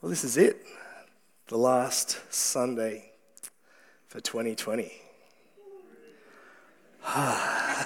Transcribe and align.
Well, 0.00 0.08
this 0.08 0.24
is 0.24 0.38
it. 0.38 0.64
The 1.48 1.58
last 1.58 2.18
Sunday 2.32 3.10
for 4.08 4.18
2020. 4.18 4.90
I 7.06 7.84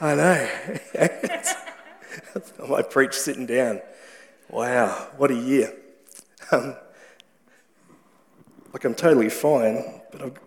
know. 0.00 0.48
I 2.76 2.82
preach 2.82 3.14
sitting 3.14 3.46
down. 3.46 3.80
Wow, 4.50 5.08
what 5.16 5.32
a 5.32 5.34
year. 5.34 5.74
Um, 6.52 6.76
like, 8.72 8.84
I'm 8.84 8.94
totally 8.94 9.30
fine, 9.30 10.00
but 10.12 10.22
I've 10.22 10.38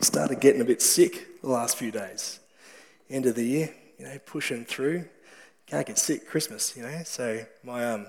started 0.00 0.40
getting 0.40 0.60
a 0.60 0.66
bit 0.66 0.82
sick 0.82 1.40
the 1.40 1.48
last 1.48 1.78
few 1.78 1.90
days. 1.90 2.40
End 3.08 3.24
of 3.24 3.34
the 3.34 3.44
year, 3.44 3.74
you 3.98 4.04
know, 4.04 4.18
pushing 4.26 4.66
through. 4.66 5.06
Can't 5.66 5.86
get 5.86 5.96
sick 5.96 6.26
Christmas, 6.28 6.76
you 6.76 6.82
know. 6.82 7.00
So, 7.04 7.46
my 7.64 7.90
um, 7.90 8.08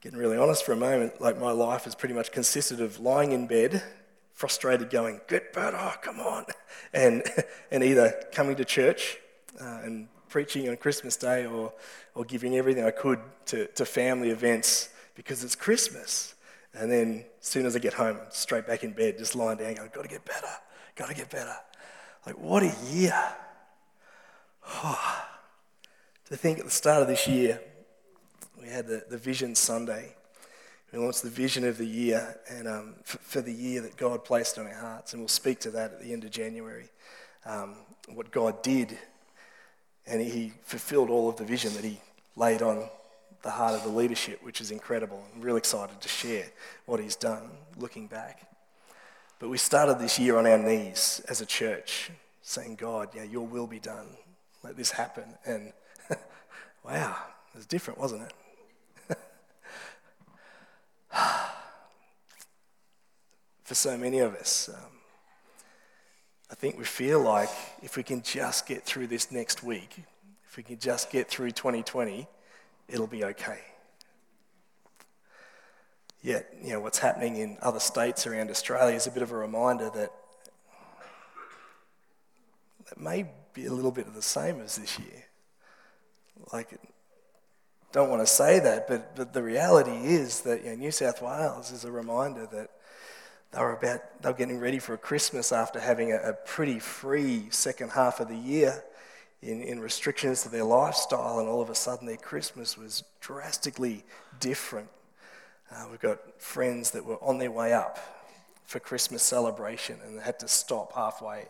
getting 0.00 0.18
really 0.18 0.36
honest 0.36 0.64
for 0.64 0.72
a 0.72 0.76
moment, 0.76 1.20
like 1.20 1.38
my 1.38 1.50
life 1.50 1.84
has 1.84 1.94
pretty 1.94 2.14
much 2.14 2.30
consisted 2.30 2.80
of 2.80 3.00
lying 3.00 3.32
in 3.32 3.46
bed, 3.46 3.82
frustrated, 4.32 4.90
going, 4.90 5.20
"Get 5.28 5.52
better, 5.52 5.76
oh, 5.76 5.94
come 6.00 6.20
on," 6.20 6.46
and 6.92 7.22
and 7.70 7.82
either 7.82 8.14
coming 8.32 8.56
to 8.56 8.64
church 8.64 9.18
uh, 9.60 9.80
and 9.82 10.08
preaching 10.28 10.68
on 10.68 10.76
Christmas 10.76 11.16
Day, 11.16 11.46
or 11.46 11.72
or 12.14 12.24
giving 12.24 12.56
everything 12.56 12.84
I 12.84 12.90
could 12.90 13.20
to 13.46 13.66
to 13.66 13.84
family 13.84 14.30
events 14.30 14.90
because 15.14 15.42
it's 15.44 15.56
Christmas. 15.56 16.34
And 16.74 16.92
then 16.92 17.24
as 17.40 17.46
soon 17.46 17.66
as 17.66 17.74
I 17.74 17.80
get 17.80 17.94
home, 17.94 18.18
I'm 18.20 18.30
straight 18.30 18.66
back 18.66 18.84
in 18.84 18.92
bed, 18.92 19.18
just 19.18 19.34
lying 19.34 19.58
down, 19.58 19.74
going, 19.74 19.90
"Got 19.92 20.02
to 20.02 20.08
get 20.08 20.24
better, 20.24 20.48
got 20.94 21.08
to 21.08 21.14
get 21.14 21.30
better." 21.30 21.56
Like 22.26 22.38
what 22.38 22.62
a 22.62 22.72
year! 22.90 23.20
Oh, 24.66 25.24
to 26.26 26.36
think 26.36 26.58
at 26.58 26.64
the 26.64 26.70
start 26.70 27.02
of 27.02 27.08
this 27.08 27.26
year 27.26 27.60
we 28.68 28.74
had 28.74 28.86
the, 28.86 29.02
the 29.08 29.16
Vision 29.16 29.54
Sunday. 29.54 30.14
We 30.92 30.98
launched 30.98 31.22
the 31.22 31.30
vision 31.30 31.64
of 31.64 31.78
the 31.78 31.86
year 31.86 32.38
and 32.50 32.68
um, 32.68 32.96
for, 33.02 33.16
for, 33.16 33.40
the 33.40 33.52
year 33.52 33.80
that 33.80 33.96
God 33.96 34.26
placed 34.26 34.58
on 34.58 34.66
our 34.66 34.74
hearts. 34.74 35.14
And 35.14 35.22
we'll 35.22 35.28
speak 35.28 35.58
to 35.60 35.70
that 35.70 35.92
at 35.92 36.02
the 36.02 36.12
end 36.12 36.24
of 36.24 36.30
January. 36.30 36.90
Um, 37.46 37.76
what 38.12 38.30
God 38.30 38.62
did. 38.62 38.98
And 40.06 40.20
He 40.20 40.52
fulfilled 40.64 41.08
all 41.08 41.30
of 41.30 41.36
the 41.36 41.46
vision 41.46 41.72
that 41.74 41.84
He 41.84 41.98
laid 42.36 42.60
on 42.60 42.90
the 43.40 43.50
heart 43.50 43.74
of 43.74 43.84
the 43.84 43.88
leadership, 43.88 44.42
which 44.42 44.60
is 44.60 44.70
incredible. 44.70 45.24
I'm 45.34 45.40
really 45.40 45.58
excited 45.58 45.98
to 46.02 46.08
share 46.08 46.44
what 46.84 47.00
He's 47.00 47.16
done 47.16 47.48
looking 47.78 48.06
back. 48.06 48.50
But 49.38 49.48
we 49.48 49.56
started 49.56 49.98
this 49.98 50.18
year 50.18 50.36
on 50.36 50.46
our 50.46 50.58
knees 50.58 51.22
as 51.26 51.40
a 51.40 51.46
church, 51.46 52.10
saying, 52.42 52.74
God, 52.74 53.08
yeah, 53.14 53.22
your 53.22 53.46
will 53.46 53.66
be 53.66 53.80
done. 53.80 54.08
Let 54.62 54.76
this 54.76 54.90
happen. 54.90 55.24
And 55.46 55.72
wow, 56.84 57.16
it 57.54 57.56
was 57.56 57.64
different, 57.64 57.98
wasn't 57.98 58.24
it? 58.24 58.32
For 63.64 63.74
so 63.74 63.96
many 63.96 64.18
of 64.20 64.34
us, 64.34 64.70
um, 64.72 64.98
I 66.50 66.54
think 66.54 66.78
we 66.78 66.84
feel 66.84 67.20
like 67.20 67.50
if 67.82 67.96
we 67.96 68.02
can 68.02 68.22
just 68.22 68.66
get 68.66 68.84
through 68.84 69.08
this 69.08 69.30
next 69.30 69.62
week, 69.62 70.02
if 70.48 70.56
we 70.56 70.62
can 70.62 70.78
just 70.78 71.10
get 71.10 71.28
through 71.28 71.50
2020, 71.50 72.26
it'll 72.88 73.06
be 73.06 73.24
okay. 73.24 73.58
Yet, 76.22 76.52
you 76.62 76.70
know, 76.70 76.80
what's 76.80 76.98
happening 76.98 77.36
in 77.36 77.58
other 77.62 77.78
states 77.78 78.26
around 78.26 78.50
Australia 78.50 78.96
is 78.96 79.06
a 79.06 79.10
bit 79.10 79.22
of 79.22 79.30
a 79.30 79.36
reminder 79.36 79.90
that 79.90 80.12
that 82.88 82.98
may 82.98 83.26
be 83.52 83.66
a 83.66 83.72
little 83.72 83.90
bit 83.90 84.06
of 84.06 84.14
the 84.14 84.22
same 84.22 84.60
as 84.60 84.76
this 84.76 84.98
year. 84.98 85.24
Like, 86.52 86.78
don't 87.92 88.10
want 88.10 88.22
to 88.22 88.26
say 88.26 88.58
that, 88.60 88.86
but, 88.86 89.16
but 89.16 89.32
the 89.32 89.42
reality 89.42 89.90
is 89.92 90.40
that 90.42 90.62
you 90.62 90.70
know, 90.70 90.76
New 90.76 90.90
South 90.90 91.22
Wales 91.22 91.70
is 91.70 91.84
a 91.84 91.90
reminder 91.90 92.46
that 92.52 92.70
they 93.52 93.60
were 93.60 93.72
about 93.72 94.00
they 94.22 94.28
were 94.28 94.36
getting 94.36 94.60
ready 94.60 94.78
for 94.78 94.96
Christmas 94.98 95.52
after 95.52 95.80
having 95.80 96.12
a, 96.12 96.16
a 96.16 96.32
pretty 96.34 96.78
free 96.78 97.46
second 97.50 97.90
half 97.90 98.20
of 98.20 98.28
the 98.28 98.36
year 98.36 98.84
in, 99.40 99.62
in 99.62 99.80
restrictions 99.80 100.42
to 100.42 100.48
their 100.48 100.64
lifestyle, 100.64 101.38
and 101.38 101.48
all 101.48 101.62
of 101.62 101.70
a 101.70 101.74
sudden 101.74 102.06
their 102.06 102.16
Christmas 102.16 102.76
was 102.76 103.04
drastically 103.20 104.04
different. 104.40 104.88
Uh, 105.70 105.86
we've 105.90 106.00
got 106.00 106.18
friends 106.40 106.90
that 106.90 107.04
were 107.04 107.22
on 107.22 107.38
their 107.38 107.50
way 107.50 107.72
up 107.72 107.98
for 108.66 108.80
Christmas 108.80 109.22
celebration 109.22 109.98
and 110.04 110.18
they 110.18 110.22
had 110.22 110.38
to 110.38 110.48
stop 110.48 110.92
halfway 110.94 111.46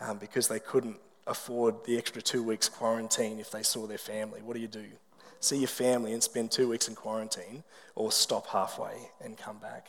um, 0.00 0.18
because 0.18 0.48
they 0.48 0.58
couldn't 0.58 0.96
afford 1.26 1.84
the 1.84 1.96
extra 1.96 2.20
two 2.20 2.42
weeks 2.42 2.68
quarantine 2.68 3.38
if 3.38 3.50
they 3.50 3.62
saw 3.62 3.86
their 3.86 3.98
family. 3.98 4.40
What 4.42 4.54
do 4.54 4.60
you 4.60 4.68
do? 4.68 4.84
See 5.42 5.58
your 5.58 5.68
family 5.68 6.12
and 6.12 6.22
spend 6.22 6.50
two 6.50 6.68
weeks 6.68 6.88
in 6.88 6.94
quarantine, 6.94 7.64
or 7.94 8.10
stop 8.12 8.46
halfway 8.46 8.94
and 9.22 9.36
come 9.36 9.58
back 9.58 9.88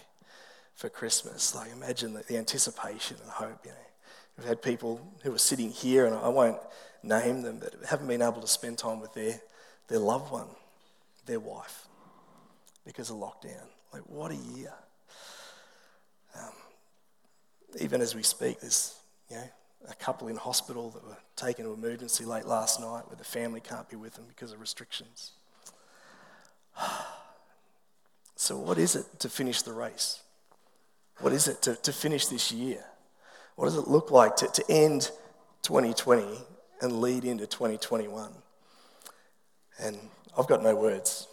for 0.76 0.90
Christmas. 0.90 1.56
Like, 1.56 1.72
imagine 1.72 2.14
the, 2.14 2.24
the 2.24 2.38
anticipation 2.38 3.18
and 3.22 3.30
hope. 3.30 3.60
You 3.64 3.72
know, 3.72 3.78
we've 4.38 4.48
had 4.48 4.62
people 4.62 5.00
who 5.22 5.34
are 5.34 5.38
sitting 5.40 5.70
here, 5.70 6.06
and 6.06 6.16
I 6.16 6.28
won't 6.28 6.58
name 7.04 7.44
them, 7.44 7.60
but 7.60 7.76
haven't 7.88 8.08
been 8.08 8.22
able 8.22 8.42
to 8.42 8.48
spend 8.48 8.78
time 8.78 9.00
with 9.00 9.14
their, 9.14 9.40
their 9.88 10.00
loved 10.00 10.32
one, 10.32 10.48
their 11.26 11.40
wife, 11.40 11.88
because 12.86 13.10
of 13.10 13.18
lockdown. 13.18 13.68
Like, 13.94 14.04
what 14.10 14.32
a 14.32 14.36
year. 14.36 14.74
Um, 16.36 16.52
even 17.80 18.02
as 18.02 18.16
we 18.16 18.24
speak, 18.24 18.60
there's, 18.62 18.96
you 19.30 19.38
know, 19.38 19.50
a 19.88 19.94
couple 19.96 20.30
in 20.30 20.36
hospital 20.36 20.90
that 20.92 21.06
were 21.06 21.18
taken 21.36 21.66
to 21.66 21.74
emergency 21.74 22.26
late 22.26 22.46
last 22.46 22.80
night 22.80 23.04
where 23.08 23.18
the 23.18 23.24
family 23.24 23.60
can't 23.60 23.88
be 23.90 23.96
with 23.96 24.16
them 24.16 24.26
because 24.28 24.52
of 24.52 24.60
restrictions. 24.60 25.34
So, 28.36 28.58
what 28.58 28.78
is 28.78 28.98
it 28.98 29.06
to 29.20 29.30
finish 29.30 29.62
the 29.62 29.72
race? 29.72 30.22
What 31.20 31.32
is 31.32 31.48
it 31.48 31.62
to, 31.62 31.76
to 31.78 31.94
finish 31.94 32.28
this 32.28 32.52
year? 32.52 32.84
What 33.56 33.66
does 33.66 33.78
it 33.78 33.88
look 33.88 34.12
like 34.12 34.36
to, 34.38 34.48
to 34.48 34.64
end 34.70 35.12
2020 35.62 36.26
and 36.82 37.00
lead 37.00 37.24
into 37.24 37.48
2021? 37.48 38.34
And 39.80 39.98
I've 40.38 40.48
got 40.48 40.62
no 40.62 40.76
words 40.76 41.28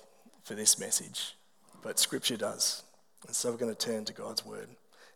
for 0.45 0.55
this 0.55 0.79
message, 0.79 1.35
but 1.83 1.99
Scripture 1.99 2.37
does. 2.37 2.85
And 3.27 3.35
so 3.35 3.51
we're 3.51 3.59
going 3.59 3.75
to 3.75 3.87
turn 3.87 4.05
to 4.05 4.13
God's 4.13 4.45
Word 4.45 4.69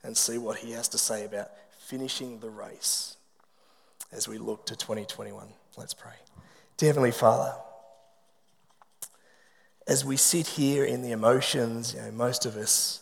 and 0.03 0.17
see 0.17 0.39
what 0.39 0.59
He 0.59 0.73
has 0.73 0.89
to 0.89 0.99
say 0.99 1.25
about 1.25 1.51
finishing 1.79 2.41
the 2.41 2.51
race 2.51 3.17
as 4.13 4.27
we 4.27 4.39
look 4.39 4.67
to 4.67 4.77
2021. 4.77 5.47
Let's 5.77 5.95
pray. 5.95 6.13
Dear 6.77 6.89
Heavenly 6.89 7.13
Father, 7.13 7.55
as 9.87 10.05
we 10.05 10.17
sit 10.17 10.47
here 10.47 10.85
in 10.85 11.03
the 11.03 11.13
emotions, 11.13 11.95
you 11.95 12.01
know, 12.01 12.11
most 12.11 12.47
of 12.47 12.57
us 12.57 13.01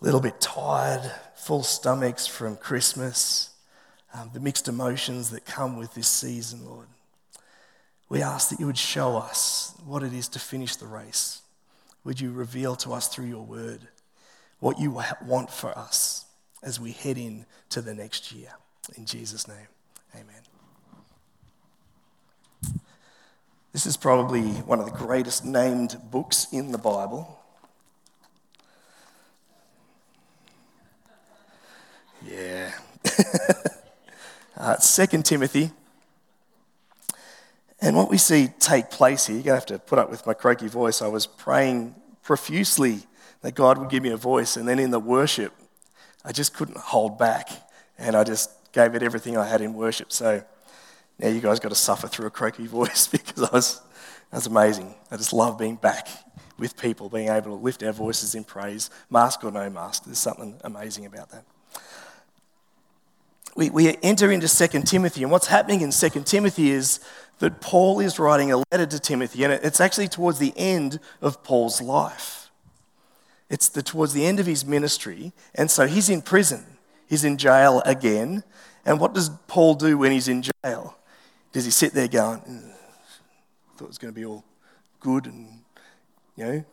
a 0.00 0.04
little 0.04 0.20
bit 0.20 0.40
tired, 0.40 1.10
full 1.34 1.62
stomachs 1.62 2.26
from 2.26 2.56
Christmas, 2.56 3.50
um, 4.12 4.30
the 4.32 4.40
mixed 4.40 4.68
emotions 4.68 5.30
that 5.30 5.44
come 5.44 5.76
with 5.76 5.94
this 5.94 6.08
season, 6.08 6.64
Lord. 6.64 6.86
We 8.08 8.22
ask 8.22 8.50
that 8.50 8.60
you 8.60 8.66
would 8.66 8.78
show 8.78 9.16
us 9.16 9.74
what 9.84 10.02
it 10.02 10.12
is 10.12 10.28
to 10.28 10.38
finish 10.38 10.76
the 10.76 10.86
race. 10.86 11.42
Would 12.04 12.20
you 12.20 12.32
reveal 12.32 12.76
to 12.76 12.92
us 12.92 13.08
through 13.08 13.26
your 13.26 13.42
word 13.42 13.80
what 14.60 14.78
you 14.78 15.02
want 15.26 15.50
for 15.50 15.76
us 15.76 16.26
as 16.62 16.78
we 16.78 16.92
head 16.92 17.18
in 17.18 17.46
to 17.70 17.80
the 17.80 17.94
next 17.94 18.30
year? 18.30 18.50
In 18.96 19.06
Jesus' 19.06 19.48
name, 19.48 19.68
amen. 20.14 20.53
This 23.74 23.86
is 23.86 23.96
probably 23.96 24.42
one 24.42 24.78
of 24.78 24.84
the 24.84 24.92
greatest 24.92 25.44
named 25.44 25.96
books 26.08 26.46
in 26.52 26.70
the 26.70 26.78
Bible. 26.78 27.40
Yeah. 32.24 32.70
uh, 34.56 34.76
2 34.76 35.22
Timothy. 35.22 35.72
And 37.80 37.96
what 37.96 38.08
we 38.08 38.16
see 38.16 38.46
take 38.60 38.90
place 38.90 39.26
here, 39.26 39.34
you're 39.34 39.42
going 39.42 39.60
to 39.60 39.72
have 39.72 39.80
to 39.80 39.80
put 39.80 39.98
up 39.98 40.08
with 40.08 40.24
my 40.24 40.34
croaky 40.34 40.68
voice. 40.68 41.02
I 41.02 41.08
was 41.08 41.26
praying 41.26 41.96
profusely 42.22 43.00
that 43.40 43.56
God 43.56 43.78
would 43.78 43.90
give 43.90 44.04
me 44.04 44.10
a 44.10 44.16
voice, 44.16 44.56
and 44.56 44.68
then 44.68 44.78
in 44.78 44.92
the 44.92 45.00
worship, 45.00 45.52
I 46.24 46.30
just 46.30 46.54
couldn't 46.54 46.78
hold 46.78 47.18
back, 47.18 47.48
and 47.98 48.14
I 48.14 48.22
just 48.22 48.52
gave 48.70 48.94
it 48.94 49.02
everything 49.02 49.36
I 49.36 49.48
had 49.48 49.60
in 49.60 49.74
worship. 49.74 50.12
So 50.12 50.44
now 51.18 51.28
you 51.28 51.40
guys 51.40 51.60
got 51.60 51.70
to 51.70 51.74
suffer 51.74 52.08
through 52.08 52.26
a 52.26 52.30
croaky 52.30 52.66
voice 52.68 53.06
because 53.06 53.42
I 53.42 53.52
was, 53.52 53.80
that 54.30 54.36
was 54.36 54.46
amazing. 54.46 54.94
I 55.10 55.16
just 55.16 55.32
love 55.32 55.58
being 55.58 55.76
back 55.76 56.08
with 56.58 56.76
people, 56.76 57.08
being 57.08 57.28
able 57.28 57.56
to 57.56 57.62
lift 57.62 57.82
our 57.82 57.92
voices 57.92 58.34
in 58.34 58.44
praise, 58.44 58.90
mask 59.10 59.44
or 59.44 59.50
no 59.50 59.68
mask. 59.70 60.04
There's 60.04 60.18
something 60.18 60.60
amazing 60.62 61.06
about 61.06 61.30
that. 61.30 61.44
We, 63.56 63.70
we 63.70 63.96
enter 64.02 64.32
into 64.32 64.48
2 64.48 64.82
Timothy, 64.82 65.22
and 65.22 65.30
what's 65.30 65.46
happening 65.46 65.80
in 65.80 65.90
2 65.90 66.08
Timothy 66.24 66.70
is 66.70 66.98
that 67.38 67.60
Paul 67.60 68.00
is 68.00 68.18
writing 68.18 68.50
a 68.52 68.58
letter 68.72 68.86
to 68.86 68.98
Timothy, 68.98 69.44
and 69.44 69.52
it's 69.52 69.80
actually 69.80 70.08
towards 70.08 70.38
the 70.38 70.52
end 70.56 70.98
of 71.20 71.42
Paul's 71.44 71.80
life. 71.80 72.50
It's 73.48 73.68
the, 73.68 73.82
towards 73.82 74.12
the 74.12 74.26
end 74.26 74.40
of 74.40 74.46
his 74.46 74.64
ministry, 74.64 75.32
and 75.54 75.70
so 75.70 75.86
he's 75.86 76.08
in 76.08 76.22
prison. 76.22 76.64
He's 77.08 77.24
in 77.24 77.36
jail 77.36 77.82
again. 77.84 78.42
And 78.84 78.98
what 78.98 79.14
does 79.14 79.30
Paul 79.46 79.74
do 79.74 79.98
when 79.98 80.10
he's 80.10 80.28
in 80.28 80.42
jail? 80.42 80.96
Does 81.54 81.64
he 81.64 81.70
sit 81.70 81.94
there 81.94 82.08
going, 82.08 82.40
mm, 82.40 82.74
thought 83.76 83.84
it 83.84 83.88
was 83.88 83.98
going 83.98 84.12
to 84.12 84.20
be 84.20 84.26
all 84.26 84.44
good 84.98 85.26
and 85.26 85.60
you 86.36 86.44
know, 86.44 86.64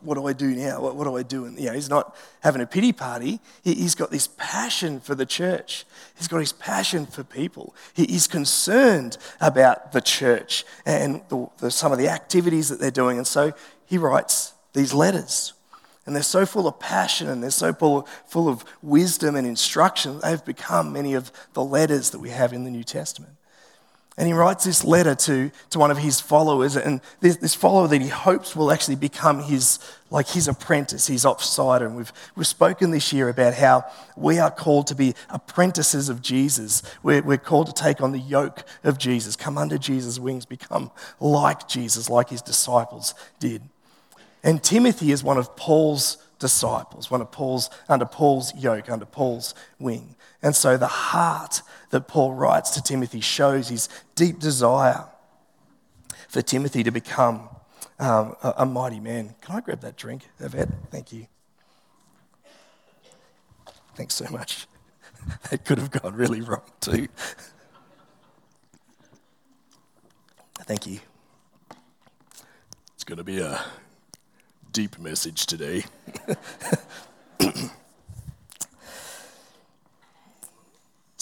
what 0.00 0.14
do 0.14 0.26
I 0.26 0.32
do 0.32 0.54
now? 0.54 0.80
What, 0.80 0.96
what 0.96 1.04
do 1.04 1.14
I 1.14 1.22
do? 1.22 1.44
And, 1.44 1.58
you 1.58 1.66
know, 1.66 1.74
he's 1.74 1.90
not 1.90 2.16
having 2.40 2.62
a 2.62 2.66
pity 2.66 2.90
party. 2.92 3.38
He, 3.62 3.82
has 3.82 3.94
got 3.94 4.10
this 4.10 4.28
passion 4.38 4.98
for 4.98 5.14
the 5.14 5.26
church. 5.26 5.84
He's 6.16 6.26
got 6.26 6.38
his 6.38 6.54
passion 6.54 7.04
for 7.04 7.22
people. 7.22 7.74
He, 7.92 8.06
he's 8.06 8.26
concerned 8.26 9.18
about 9.42 9.92
the 9.92 10.00
church 10.00 10.64
and 10.86 11.20
the, 11.28 11.48
the, 11.58 11.70
some 11.70 11.92
of 11.92 11.98
the 11.98 12.08
activities 12.08 12.70
that 12.70 12.80
they're 12.80 12.90
doing. 12.90 13.18
And 13.18 13.26
so 13.26 13.52
he 13.84 13.98
writes 13.98 14.54
these 14.72 14.94
letters. 14.94 15.52
And 16.06 16.16
they're 16.16 16.22
so 16.22 16.46
full 16.46 16.66
of 16.66 16.80
passion 16.80 17.28
and 17.28 17.42
they're 17.42 17.50
so 17.50 17.74
full, 17.74 18.08
full 18.26 18.48
of 18.48 18.64
wisdom 18.80 19.36
and 19.36 19.46
instruction. 19.46 20.20
They've 20.20 20.42
become 20.42 20.94
many 20.94 21.12
of 21.12 21.30
the 21.52 21.62
letters 21.62 22.08
that 22.10 22.20
we 22.20 22.30
have 22.30 22.54
in 22.54 22.64
the 22.64 22.70
New 22.70 22.84
Testament. 22.84 23.34
And 24.18 24.26
he 24.26 24.32
writes 24.32 24.64
this 24.64 24.82
letter 24.84 25.14
to, 25.14 25.52
to 25.70 25.78
one 25.78 25.92
of 25.92 25.98
his 25.98 26.20
followers, 26.20 26.74
and 26.74 27.00
this, 27.20 27.36
this 27.36 27.54
follower 27.54 27.86
that 27.86 28.02
he 28.02 28.08
hopes 28.08 28.56
will 28.56 28.72
actually 28.72 28.96
become 28.96 29.44
his, 29.44 29.78
like 30.10 30.26
his 30.26 30.48
apprentice, 30.48 31.06
his 31.06 31.24
offsider. 31.24 31.86
And 31.86 31.96
we've, 31.96 32.12
we've 32.34 32.44
spoken 32.44 32.90
this 32.90 33.12
year 33.12 33.28
about 33.28 33.54
how 33.54 33.84
we 34.16 34.40
are 34.40 34.50
called 34.50 34.88
to 34.88 34.96
be 34.96 35.14
apprentices 35.30 36.08
of 36.08 36.20
Jesus. 36.20 36.82
We're, 37.04 37.22
we're 37.22 37.38
called 37.38 37.68
to 37.68 37.72
take 37.72 38.00
on 38.00 38.10
the 38.10 38.18
yoke 38.18 38.64
of 38.82 38.98
Jesus, 38.98 39.36
come 39.36 39.56
under 39.56 39.78
Jesus' 39.78 40.18
wings, 40.18 40.44
become 40.44 40.90
like 41.20 41.68
Jesus, 41.68 42.10
like 42.10 42.30
his 42.30 42.42
disciples 42.42 43.14
did. 43.38 43.62
And 44.42 44.60
Timothy 44.60 45.12
is 45.12 45.22
one 45.22 45.38
of 45.38 45.54
Paul's 45.54 46.18
disciples, 46.40 47.08
one 47.08 47.20
of 47.20 47.30
Paul's, 47.30 47.70
under 47.88 48.04
Paul's 48.04 48.52
yoke, 48.56 48.90
under 48.90 49.06
Paul's 49.06 49.54
wing. 49.78 50.16
And 50.42 50.54
so 50.54 50.76
the 50.76 50.86
heart 50.86 51.62
that 51.90 52.06
Paul 52.06 52.34
writes 52.34 52.70
to 52.70 52.82
Timothy 52.82 53.20
shows 53.20 53.68
his 53.68 53.88
deep 54.14 54.38
desire 54.38 55.06
for 56.28 56.42
Timothy 56.42 56.82
to 56.82 56.90
become 56.90 57.48
um, 57.98 58.36
a, 58.42 58.54
a, 58.58 58.66
mighty 58.66 59.00
man. 59.00 59.34
Can 59.40 59.56
I 59.56 59.60
grab 59.60 59.80
that 59.80 59.96
drink, 59.96 60.28
Yvette? 60.38 60.68
Thank 60.90 61.12
you. 61.12 61.26
Thanks 63.96 64.14
so 64.14 64.26
much. 64.30 64.66
that 65.50 65.64
could 65.64 65.78
have 65.78 65.90
gone 65.90 66.14
really 66.14 66.40
wrong 66.40 66.62
too. 66.80 67.08
Thank 70.60 70.86
you. 70.86 71.00
It's 72.94 73.04
going 73.04 73.18
to 73.18 73.24
be 73.24 73.40
a 73.40 73.60
deep 74.70 74.98
message 74.98 75.46
today. 75.46 75.84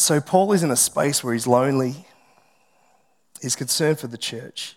So, 0.06 0.20
Paul 0.20 0.52
is 0.52 0.62
in 0.62 0.70
a 0.70 0.76
space 0.76 1.24
where 1.24 1.32
he's 1.32 1.48
lonely, 1.48 2.06
he's 3.42 3.56
concerned 3.56 3.98
for 3.98 4.06
the 4.06 4.16
church, 4.16 4.76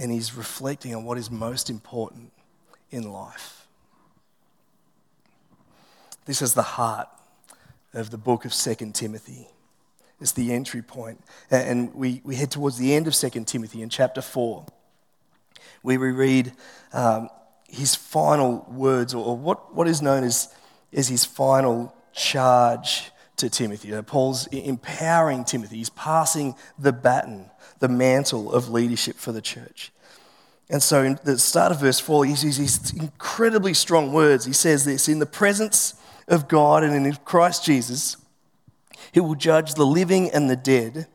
and 0.00 0.10
he's 0.10 0.34
reflecting 0.34 0.96
on 0.96 1.04
what 1.04 1.16
is 1.16 1.30
most 1.30 1.70
important 1.70 2.32
in 2.90 3.12
life. 3.12 3.68
This 6.24 6.42
is 6.42 6.54
the 6.54 6.64
heart 6.64 7.06
of 7.94 8.10
the 8.10 8.18
book 8.18 8.44
of 8.44 8.52
2 8.52 8.74
Timothy. 8.94 9.46
It's 10.20 10.32
the 10.32 10.52
entry 10.52 10.82
point. 10.82 11.22
And 11.48 11.94
we, 11.94 12.20
we 12.24 12.34
head 12.34 12.50
towards 12.50 12.78
the 12.78 12.92
end 12.92 13.06
of 13.06 13.14
2 13.14 13.44
Timothy 13.44 13.80
in 13.80 13.90
chapter 13.90 14.22
4, 14.22 14.66
where 15.82 16.00
we 16.00 16.10
read 16.10 16.52
um, 16.92 17.28
his 17.68 17.94
final 17.94 18.66
words, 18.68 19.14
or 19.14 19.36
what, 19.36 19.72
what 19.72 19.86
is 19.86 20.02
known 20.02 20.24
as, 20.24 20.52
as 20.92 21.06
his 21.06 21.24
final 21.24 21.94
charge 22.12 23.11
to 23.36 23.50
Timothy. 23.50 23.92
Paul's 24.02 24.46
empowering 24.48 25.44
Timothy. 25.44 25.78
He's 25.78 25.90
passing 25.90 26.54
the 26.78 26.92
baton, 26.92 27.50
the 27.78 27.88
mantle 27.88 28.52
of 28.52 28.68
leadership 28.68 29.16
for 29.16 29.32
the 29.32 29.40
church. 29.40 29.92
And 30.70 30.82
so, 30.82 31.02
in 31.02 31.18
the 31.24 31.38
start 31.38 31.72
of 31.72 31.80
verse 31.80 32.00
4, 32.00 32.24
he 32.24 32.30
uses 32.30 32.58
these 32.58 32.92
incredibly 32.94 33.74
strong 33.74 34.12
words. 34.12 34.44
He 34.44 34.52
says 34.52 34.84
this 34.84 35.08
In 35.08 35.18
the 35.18 35.26
presence 35.26 35.94
of 36.28 36.48
God 36.48 36.82
and 36.82 37.06
in 37.06 37.14
Christ 37.24 37.64
Jesus, 37.64 38.16
he 39.12 39.20
will 39.20 39.34
judge 39.34 39.74
the 39.74 39.84
living 39.84 40.30
and 40.30 40.48
the 40.48 40.56
dead. 40.56 41.08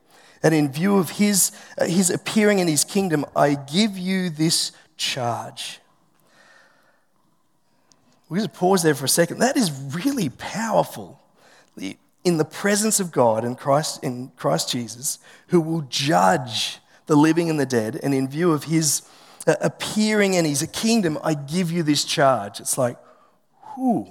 And 0.44 0.54
in 0.54 0.72
view 0.72 0.98
of 0.98 1.12
his, 1.12 1.52
uh, 1.80 1.86
his 1.86 2.12
appearing 2.12 2.60
in 2.60 2.68
his 2.68 2.84
kingdom, 2.84 3.26
I 3.36 3.56
give 3.56 3.98
you 3.98 4.30
this 4.30 4.72
charge. 4.96 5.80
We 8.30 8.40
just 8.40 8.54
pause 8.54 8.84
there 8.84 8.94
for 8.94 9.06
a 9.06 9.10
second. 9.10 9.40
That 9.40 9.58
is 9.58 9.72
really 9.72 10.30
powerful 10.30 11.20
in 12.28 12.36
the 12.36 12.46
presence 12.46 13.00
of 13.00 13.10
God 13.10 13.46
in 13.46 13.56
Christ, 13.56 14.04
in 14.04 14.34
Christ 14.36 14.70
Jesus, 14.70 15.18
who 15.48 15.62
will 15.62 15.84
judge 15.84 16.80
the 17.06 17.16
living 17.16 17.50
and 17.50 17.58
the 17.58 17.66
dead, 17.66 17.98
and 18.04 18.14
in 18.14 18.28
view 18.28 18.52
of 18.52 18.66
his 18.66 19.02
uh, 19.48 19.56
appearing 19.62 20.34
in 20.34 20.44
his 20.44 20.68
kingdom, 20.74 21.18
I 21.24 21.36
give 21.36 21.72
you 21.72 21.84
this 21.84 22.04
charge. 22.04 22.60
It's 22.60 22.78
like, 22.78 22.98
whoo. 23.78 24.10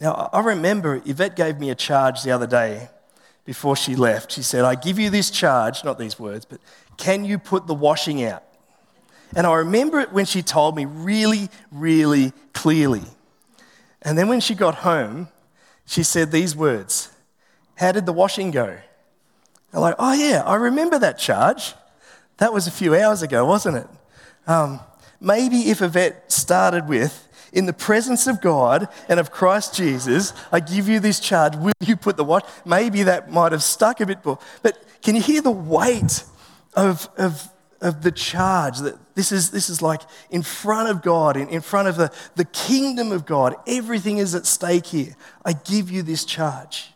Now, 0.00 0.30
I 0.32 0.40
remember 0.40 1.02
Yvette 1.04 1.36
gave 1.36 1.60
me 1.60 1.68
a 1.68 1.74
charge 1.74 2.22
the 2.22 2.30
other 2.30 2.46
day 2.46 2.88
before 3.44 3.76
she 3.76 3.96
left. 3.96 4.32
She 4.32 4.42
said, 4.42 4.64
I 4.64 4.74
give 4.74 4.98
you 4.98 5.10
this 5.10 5.30
charge, 5.30 5.84
not 5.84 5.98
these 5.98 6.18
words, 6.18 6.46
but 6.46 6.58
can 6.96 7.26
you 7.26 7.38
put 7.38 7.66
the 7.66 7.74
washing 7.74 8.24
out? 8.24 8.44
And 9.36 9.46
I 9.46 9.56
remember 9.56 10.00
it 10.00 10.10
when 10.10 10.24
she 10.24 10.40
told 10.40 10.74
me 10.74 10.86
really, 10.86 11.50
really 11.70 12.32
clearly. 12.54 13.02
And 14.00 14.16
then 14.16 14.28
when 14.28 14.40
she 14.40 14.54
got 14.54 14.76
home, 14.76 15.28
she 15.86 16.02
said 16.02 16.30
these 16.30 16.56
words 16.56 17.10
How 17.76 17.92
did 17.92 18.06
the 18.06 18.12
washing 18.12 18.50
go? 18.50 18.78
I'm 19.72 19.80
like, 19.80 19.96
Oh, 19.98 20.12
yeah, 20.12 20.42
I 20.44 20.56
remember 20.56 20.98
that 20.98 21.18
charge. 21.18 21.74
That 22.38 22.52
was 22.52 22.66
a 22.66 22.70
few 22.70 22.94
hours 22.94 23.22
ago, 23.22 23.44
wasn't 23.44 23.76
it? 23.78 23.86
Um, 24.46 24.80
maybe 25.20 25.70
if 25.70 25.82
Yvette 25.82 26.30
started 26.32 26.88
with, 26.88 27.28
in 27.52 27.66
the 27.66 27.72
presence 27.72 28.26
of 28.26 28.40
God 28.40 28.88
and 29.08 29.20
of 29.20 29.30
Christ 29.30 29.74
Jesus, 29.76 30.32
I 30.50 30.58
give 30.58 30.88
you 30.88 30.98
this 30.98 31.20
charge. 31.20 31.54
Will 31.54 31.72
you 31.80 31.96
put 31.96 32.16
the 32.16 32.24
what? 32.24 32.48
Maybe 32.66 33.04
that 33.04 33.30
might 33.30 33.52
have 33.52 33.62
stuck 33.62 34.00
a 34.00 34.06
bit 34.06 34.24
more. 34.24 34.38
But 34.62 34.76
can 35.02 35.14
you 35.14 35.22
hear 35.22 35.40
the 35.40 35.52
weight 35.52 36.24
of, 36.74 37.08
of 37.16 37.48
of 37.80 38.02
the 38.02 38.12
charge 38.12 38.78
that 38.80 38.96
this 39.14 39.30
is, 39.32 39.50
this 39.50 39.68
is 39.68 39.80
like 39.80 40.02
in 40.30 40.42
front 40.42 40.88
of 40.88 41.02
God, 41.02 41.36
in, 41.36 41.48
in 41.48 41.60
front 41.60 41.88
of 41.88 41.96
the, 41.96 42.12
the 42.36 42.44
kingdom 42.44 43.12
of 43.12 43.26
God. 43.26 43.54
Everything 43.66 44.18
is 44.18 44.34
at 44.34 44.46
stake 44.46 44.86
here. 44.86 45.16
I 45.44 45.52
give 45.52 45.90
you 45.90 46.02
this 46.02 46.24
charge. 46.24 46.92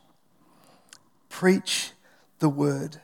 Preach 1.29 1.93
the 2.39 2.49
word. 2.49 3.01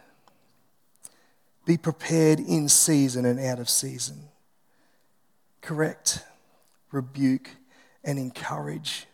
Be 1.65 1.77
prepared 1.77 2.41
in 2.41 2.69
season 2.69 3.25
and 3.25 3.41
out 3.41 3.59
of 3.59 3.69
season. 3.69 4.29
Correct, 5.61 6.23
rebuke, 6.93 7.51
and 8.03 8.19
encourage 8.19 9.07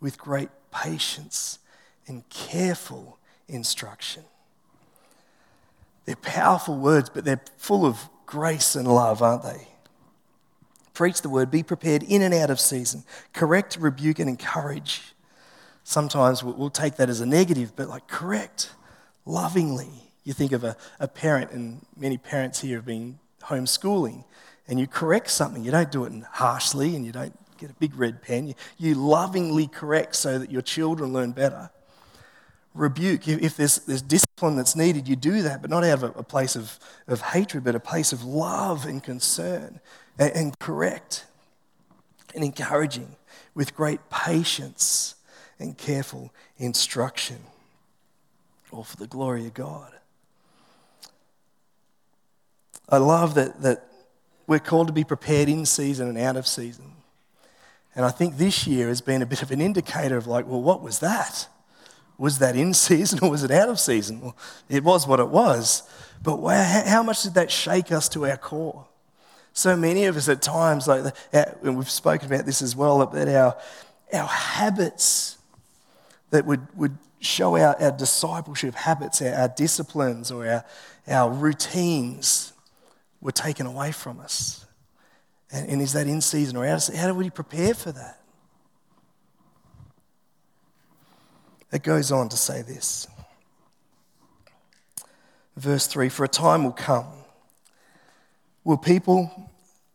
with 0.00 0.18
great 0.18 0.48
patience 0.72 1.60
and 2.06 2.28
careful 2.28 3.18
instruction. 3.48 4.24
They're 6.04 6.16
powerful 6.16 6.76
words, 6.76 7.10
but 7.10 7.24
they're 7.24 7.40
full 7.56 7.86
of 7.86 8.08
grace 8.26 8.76
and 8.76 8.86
love, 8.86 9.22
aren't 9.22 9.42
they? 9.42 9.68
Preach 10.92 11.22
the 11.22 11.28
word, 11.28 11.50
be 11.50 11.62
prepared 11.62 12.02
in 12.04 12.22
and 12.22 12.32
out 12.32 12.50
of 12.50 12.60
season, 12.60 13.04
correct, 13.32 13.76
rebuke, 13.80 14.18
and 14.18 14.28
encourage. 14.28 15.14
Sometimes 15.82 16.42
we'll 16.44 16.70
take 16.70 16.96
that 16.96 17.10
as 17.10 17.20
a 17.20 17.26
negative, 17.26 17.72
but 17.74 17.88
like 17.88 18.06
correct, 18.06 18.72
lovingly. 19.26 19.90
You 20.22 20.32
think 20.32 20.52
of 20.52 20.64
a, 20.64 20.76
a 21.00 21.08
parent, 21.08 21.50
and 21.50 21.84
many 21.96 22.16
parents 22.16 22.60
here 22.60 22.76
have 22.76 22.86
been 22.86 23.18
homeschooling, 23.42 24.24
and 24.68 24.78
you 24.78 24.86
correct 24.86 25.30
something. 25.30 25.64
You 25.64 25.70
don't 25.70 25.90
do 25.90 26.04
it 26.04 26.12
harshly, 26.32 26.94
and 26.96 27.04
you 27.04 27.12
don't 27.12 27.36
get 27.58 27.70
a 27.70 27.74
big 27.74 27.96
red 27.96 28.22
pen. 28.22 28.48
You, 28.48 28.54
you 28.78 28.94
lovingly 28.94 29.66
correct 29.66 30.16
so 30.16 30.38
that 30.38 30.50
your 30.50 30.62
children 30.62 31.12
learn 31.12 31.32
better 31.32 31.70
rebuke. 32.74 33.28
If 33.28 33.56
there's, 33.56 33.78
there's 33.78 34.02
discipline 34.02 34.56
that's 34.56 34.76
needed, 34.76 35.08
you 35.08 35.16
do 35.16 35.42
that, 35.42 35.62
but 35.62 35.70
not 35.70 35.84
out 35.84 36.02
of 36.02 36.16
a, 36.16 36.18
a 36.18 36.22
place 36.22 36.56
of, 36.56 36.78
of 37.06 37.20
hatred, 37.20 37.64
but 37.64 37.74
a 37.74 37.80
place 37.80 38.12
of 38.12 38.24
love 38.24 38.84
and 38.84 39.02
concern 39.02 39.80
and, 40.18 40.32
and 40.32 40.58
correct 40.58 41.24
and 42.34 42.44
encouraging 42.44 43.16
with 43.54 43.74
great 43.74 44.00
patience 44.10 45.14
and 45.58 45.78
careful 45.78 46.32
instruction, 46.58 47.38
all 48.72 48.84
for 48.84 48.96
the 48.96 49.06
glory 49.06 49.46
of 49.46 49.54
God. 49.54 49.92
I 52.88 52.98
love 52.98 53.34
that, 53.34 53.62
that 53.62 53.86
we're 54.46 54.58
called 54.58 54.88
to 54.88 54.92
be 54.92 55.04
prepared 55.04 55.48
in 55.48 55.64
season 55.64 56.08
and 56.08 56.18
out 56.18 56.36
of 56.36 56.46
season. 56.46 56.92
And 57.94 58.04
I 58.04 58.10
think 58.10 58.36
this 58.36 58.66
year 58.66 58.88
has 58.88 59.00
been 59.00 59.22
a 59.22 59.26
bit 59.26 59.42
of 59.42 59.52
an 59.52 59.60
indicator 59.60 60.16
of 60.16 60.26
like, 60.26 60.46
well, 60.46 60.60
what 60.60 60.82
was 60.82 60.98
that? 60.98 61.46
Was 62.18 62.38
that 62.38 62.56
in 62.56 62.74
season 62.88 63.20
or 63.22 63.30
was 63.30 63.44
it 63.44 63.50
out 63.50 63.68
of 63.68 63.78
season? 63.80 64.20
Well, 64.20 64.36
it 64.68 64.84
was 64.84 65.06
what 65.06 65.20
it 65.20 65.28
was. 65.28 65.82
But 66.22 66.38
how 66.86 67.02
much 67.02 67.22
did 67.22 67.34
that 67.34 67.50
shake 67.50 67.92
us 67.92 68.08
to 68.10 68.26
our 68.26 68.36
core? 68.36 68.86
So 69.52 69.76
many 69.76 70.06
of 70.06 70.16
us 70.16 70.28
at 70.28 70.42
times, 70.42 70.88
like, 70.88 71.14
uh, 71.32 71.44
and 71.62 71.76
we've 71.76 71.90
spoken 71.90 72.32
about 72.32 72.44
this 72.44 72.60
as 72.60 72.74
well, 72.74 73.06
that 73.06 73.28
our, 73.28 73.56
our 74.12 74.26
habits 74.26 75.38
that 76.30 76.44
would, 76.44 76.66
would 76.76 76.96
show 77.20 77.56
our, 77.56 77.80
our 77.80 77.92
discipleship 77.92 78.74
habits, 78.74 79.22
our, 79.22 79.34
our 79.34 79.48
disciplines, 79.48 80.32
or 80.32 80.46
our, 80.48 80.64
our 81.06 81.30
routines 81.30 82.52
were 83.20 83.32
taken 83.32 83.66
away 83.66 83.92
from 83.92 84.18
us. 84.18 84.66
And, 85.52 85.68
and 85.68 85.82
is 85.82 85.92
that 85.92 86.08
in 86.08 86.20
season 86.20 86.56
or 86.56 86.66
out 86.66 86.74
of 86.74 86.82
season? 86.82 87.00
How 87.00 87.06
do 87.06 87.14
we 87.14 87.30
prepare 87.30 87.74
for 87.74 87.92
that? 87.92 88.23
It 91.74 91.82
goes 91.82 92.12
on 92.12 92.28
to 92.28 92.36
say 92.36 92.62
this. 92.62 93.08
Verse 95.56 95.88
3 95.88 96.08
For 96.08 96.24
a 96.24 96.28
time 96.28 96.62
will 96.62 96.72
come, 96.72 97.06
will 98.62 98.78
people 98.78 99.50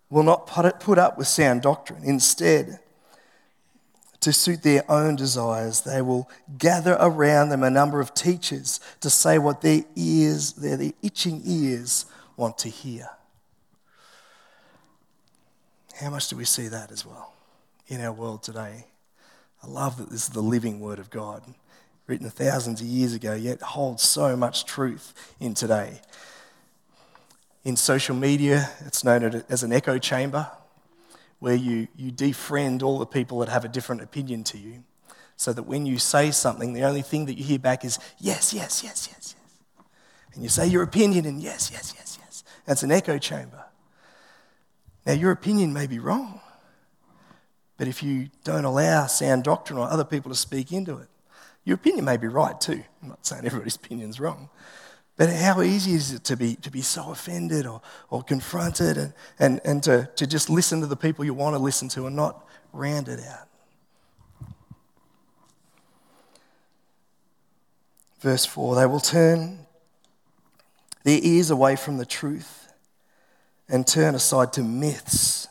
will 0.09 0.23
not 0.23 0.45
put 0.45 0.97
up 0.97 1.17
with 1.17 1.27
sound 1.27 1.61
doctrine. 1.61 2.03
Instead, 2.03 2.79
to 4.19 4.33
suit 4.33 4.63
their 4.63 4.83
own 4.91 5.15
desires, 5.15 5.81
they 5.81 6.01
will 6.01 6.29
gather 6.57 6.97
around 6.99 7.47
them 7.47 7.63
a 7.63 7.69
number 7.69 8.01
of 8.01 8.13
teachers 8.13 8.81
to 8.99 9.09
say 9.09 9.37
what 9.37 9.61
their 9.61 9.83
ears, 9.95 10.51
their, 10.53 10.75
their 10.75 10.91
itching 11.01 11.41
ears, 11.45 12.05
want 12.35 12.57
to 12.57 12.69
hear. 12.69 13.09
How 16.01 16.09
much 16.09 16.27
do 16.27 16.35
we 16.35 16.43
see 16.43 16.67
that 16.67 16.91
as 16.91 17.05
well 17.05 17.33
in 17.87 18.01
our 18.01 18.11
world 18.11 18.43
today? 18.43 18.85
I 19.63 19.67
love 19.67 19.97
that 19.97 20.09
this 20.09 20.23
is 20.23 20.29
the 20.29 20.41
living 20.41 20.79
Word 20.79 20.99
of 20.99 21.09
God, 21.09 21.43
written 22.09 22.29
thousands 22.29 22.81
of 22.81 22.87
years 22.87 23.13
ago, 23.13 23.33
yet 23.35 23.61
holds 23.61 24.01
so 24.01 24.35
much 24.35 24.65
truth 24.65 25.13
in 25.39 25.53
today. 25.53 26.01
In 27.63 27.75
social 27.75 28.15
media, 28.15 28.71
it's 28.85 29.03
known 29.03 29.43
as 29.47 29.61
an 29.61 29.71
echo 29.71 29.99
chamber, 29.99 30.49
where 31.37 31.55
you, 31.55 31.87
you 31.95 32.11
defriend 32.11 32.81
all 32.81 32.97
the 32.97 33.05
people 33.05 33.39
that 33.39 33.49
have 33.49 33.63
a 33.63 33.67
different 33.67 34.01
opinion 34.01 34.43
to 34.45 34.57
you, 34.57 34.83
so 35.37 35.53
that 35.53 35.63
when 35.63 35.85
you 35.85 35.99
say 35.99 36.31
something, 36.31 36.73
the 36.73 36.83
only 36.83 37.03
thing 37.03 37.27
that 37.27 37.37
you 37.37 37.43
hear 37.43 37.59
back 37.59 37.85
is 37.85 37.99
yes, 38.17 38.53
yes, 38.53 38.83
yes, 38.83 39.07
yes, 39.09 39.35
yes. 39.37 39.85
And 40.33 40.43
you 40.43 40.49
say 40.49 40.67
your 40.67 40.83
opinion, 40.83 41.25
and 41.25 41.41
yes, 41.41 41.69
yes, 41.71 41.93
yes, 41.95 42.17
yes. 42.21 42.43
That's 42.65 42.83
an 42.83 42.91
echo 42.91 43.17
chamber. 43.19 43.65
Now, 45.05 45.13
your 45.13 45.31
opinion 45.31 45.71
may 45.73 45.87
be 45.87 45.99
wrong, 45.99 46.41
but 47.77 47.87
if 47.87 48.03
you 48.03 48.29
don't 48.43 48.65
allow 48.65 49.05
sound 49.05 49.43
doctrine 49.43 49.79
or 49.79 49.87
other 49.87 50.03
people 50.03 50.29
to 50.29 50.37
speak 50.37 50.71
into 50.71 50.97
it, 50.97 51.07
your 51.65 51.75
opinion 51.75 52.05
may 52.05 52.17
be 52.17 52.27
right 52.27 52.59
too. 52.59 52.83
I'm 53.01 53.09
not 53.09 53.25
saying 53.25 53.43
everybody's 53.45 53.75
opinion's 53.75 54.19
wrong. 54.19 54.49
But 55.17 55.29
how 55.29 55.61
easy 55.61 55.93
is 55.93 56.13
it 56.13 56.23
to 56.25 56.37
be, 56.37 56.55
to 56.55 56.71
be 56.71 56.81
so 56.81 57.11
offended 57.11 57.65
or, 57.65 57.81
or 58.09 58.23
confronted 58.23 58.97
and, 58.97 59.13
and, 59.37 59.59
and 59.65 59.83
to, 59.83 60.09
to 60.15 60.25
just 60.25 60.49
listen 60.49 60.79
to 60.79 60.87
the 60.87 60.95
people 60.95 61.25
you 61.25 61.33
want 61.33 61.55
to 61.55 61.59
listen 61.59 61.89
to 61.89 62.07
and 62.07 62.15
not 62.15 62.47
round 62.71 63.09
it 63.09 63.19
out? 63.27 63.49
Verse 68.21 68.45
4 68.45 68.75
They 68.75 68.85
will 68.85 68.99
turn 68.99 69.65
their 71.03 71.19
ears 71.21 71.49
away 71.49 71.75
from 71.75 71.97
the 71.97 72.05
truth 72.05 72.71
and 73.67 73.85
turn 73.85 74.15
aside 74.15 74.53
to 74.53 74.63
myths. 74.63 75.47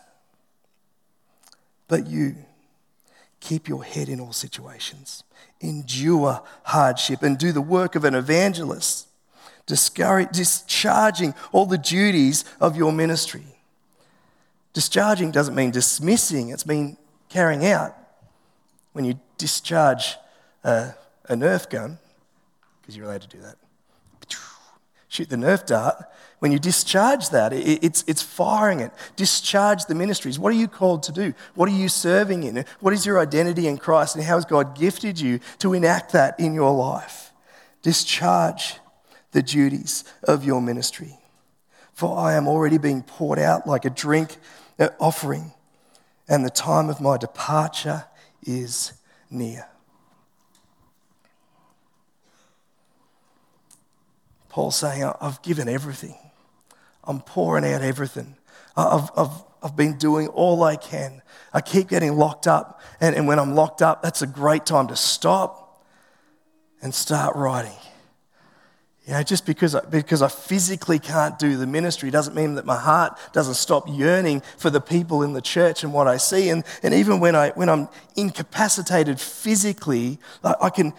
But 1.89 2.07
you, 2.07 2.37
keep 3.41 3.69
your 3.69 3.85
head 3.85 4.09
in 4.09 4.21
all 4.21 4.33
situations, 4.33 5.25
endure 5.61 6.43
hardship, 6.65 7.23
and 7.23 7.39
do 7.39 7.53
the 7.53 7.61
work 7.61 7.95
of 7.95 8.05
an 8.05 8.15
evangelist, 8.15 9.07
discharging 9.67 11.35
all 11.53 11.67
the 11.67 11.79
duties 11.79 12.45
of 12.61 12.77
your 12.77 12.93
ministry. 12.93 13.45
Discharging 14.73 15.31
doesn't 15.31 15.55
mean 15.55 15.71
dismissing, 15.71 16.51
it's 16.51 16.67
mean 16.67 16.97
carrying 17.29 17.67
out. 17.67 17.97
When 18.93 19.05
you 19.05 19.19
discharge 19.37 20.17
a, 20.65 20.95
a 21.25 21.35
Nerf 21.35 21.69
gun, 21.69 21.99
because 22.81 22.97
you're 22.97 23.07
allowed 23.07 23.23
to 23.23 23.29
do 23.29 23.41
that, 23.43 23.57
shoot 25.09 25.29
the 25.29 25.37
Nerf 25.37 25.67
dart, 25.67 26.05
when 26.39 26.53
you 26.53 26.59
discharge 26.59 27.31
that, 27.31 27.53
it's, 27.53 28.05
it's 28.07 28.23
firing 28.23 28.81
it. 28.81 28.93
Discharge 29.17 29.87
the 29.87 29.95
ministries. 29.95 30.39
What 30.39 30.53
are 30.53 30.57
you 30.57 30.69
called 30.69 31.03
to 31.05 31.13
do? 31.13 31.35
What 31.55 31.69
are 31.69 31.73
you 31.73 31.89
serving 31.89 32.45
in? 32.45 32.65
What 32.79 32.93
is 32.93 33.05
your 33.05 33.19
identity 33.19 33.67
in 33.67 33.77
Christ? 33.77 34.15
And 34.15 34.25
how 34.25 34.37
has 34.37 34.45
God 34.45 34.79
gifted 34.79 35.19
you 35.19 35.41
to 35.59 35.75
enact 35.75 36.13
that 36.13 36.39
in 36.39 36.55
your 36.55 36.73
life? 36.73 37.33
Discharge 37.83 38.77
the 39.33 39.43
duties 39.43 40.05
of 40.23 40.45
your 40.45 40.63
ministry. 40.63 41.19
For 41.93 42.17
I 42.17 42.35
am 42.35 42.47
already 42.47 42.79
being 42.79 43.03
poured 43.03 43.41
out 43.41 43.67
like 43.67 43.85
a 43.85 43.91
drink 43.91 44.37
uh, 44.79 44.91
offering, 45.01 45.53
and 46.29 46.45
the 46.45 46.51
time 46.51 46.89
of 46.89 47.01
my 47.01 47.17
departure 47.17 48.05
is 48.43 48.93
near. 49.29 49.67
Paul's 54.49 54.77
saying, 54.77 55.11
I've 55.21 55.43
given 55.43 55.69
everything. 55.69 56.17
I'm 57.05 57.21
pouring 57.21 57.65
out 57.65 57.83
everything. 57.83 58.37
I've, 58.77 59.11
I've, 59.17 59.43
I've 59.63 59.77
been 59.77 59.99
doing 59.99 60.29
all 60.29 60.63
I 60.63 60.77
can. 60.77 61.23
I 61.53 61.61
keep 61.61 61.89
getting 61.89 62.17
locked 62.17 62.47
up. 62.47 62.81
And, 63.01 63.17
and 63.17 63.27
when 63.27 63.39
I'm 63.39 63.55
locked 63.55 63.83
up, 63.83 64.03
that's 64.03 64.23
a 64.23 64.27
great 64.27 64.67
time 64.67 64.89
to 64.89 64.97
stop 64.97 65.85
and 66.81 66.95
start 66.95 67.35
writing. 67.35 67.73
You 69.07 69.15
know, 69.15 69.23
just 69.23 69.47
because 69.47 69.75
I, 69.75 69.81
because 69.87 70.21
I 70.21 70.29
physically 70.29 70.99
can't 70.99 71.39
do 71.39 71.57
the 71.57 71.67
ministry 71.67 72.11
doesn't 72.11 72.35
mean 72.35 72.57
that 72.57 72.67
my 72.67 72.77
heart 72.77 73.19
doesn't 73.33 73.55
stop 73.55 73.89
yearning 73.89 74.43
for 74.59 74.69
the 74.69 74.83
people 74.83 75.23
in 75.23 75.33
the 75.33 75.41
church 75.41 75.83
and 75.83 75.95
what 75.95 76.07
I 76.07 76.19
see. 76.19 76.51
And, 76.51 76.63
and 76.83 76.93
even 76.93 77.19
when, 77.19 77.35
I, 77.35 77.51
when 77.51 77.71
I'm 77.71 77.89
incapacitated 78.17 79.19
physically, 79.19 80.19
I, 80.45 80.55
I 80.65 80.71
can 80.71 80.93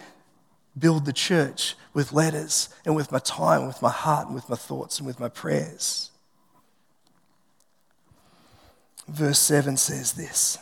build 0.78 1.04
the 1.04 1.12
church 1.12 1.74
with 1.92 2.12
letters 2.12 2.68
and 2.84 2.94
with 2.94 3.10
my 3.10 3.18
time, 3.18 3.66
with 3.66 3.82
my 3.82 3.90
heart, 3.90 4.26
and 4.26 4.34
with 4.34 4.48
my 4.48 4.56
thoughts 4.56 4.98
and 4.98 5.06
with 5.06 5.18
my 5.20 5.28
prayers. 5.28 6.10
Verse 9.08 9.38
7 9.38 9.76
says 9.76 10.12
this 10.12 10.58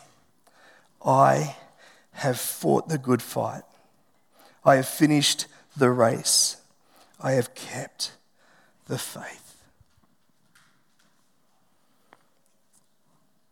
I 1.04 1.56
have 2.12 2.38
fought 2.38 2.88
the 2.88 2.98
good 2.98 3.22
fight, 3.22 3.62
I 4.64 4.76
have 4.76 4.88
finished 4.88 5.46
the 5.76 5.90
race, 5.90 6.56
I 7.20 7.32
have 7.32 7.54
kept 7.54 8.12
the 8.86 8.98
faith. 8.98 9.48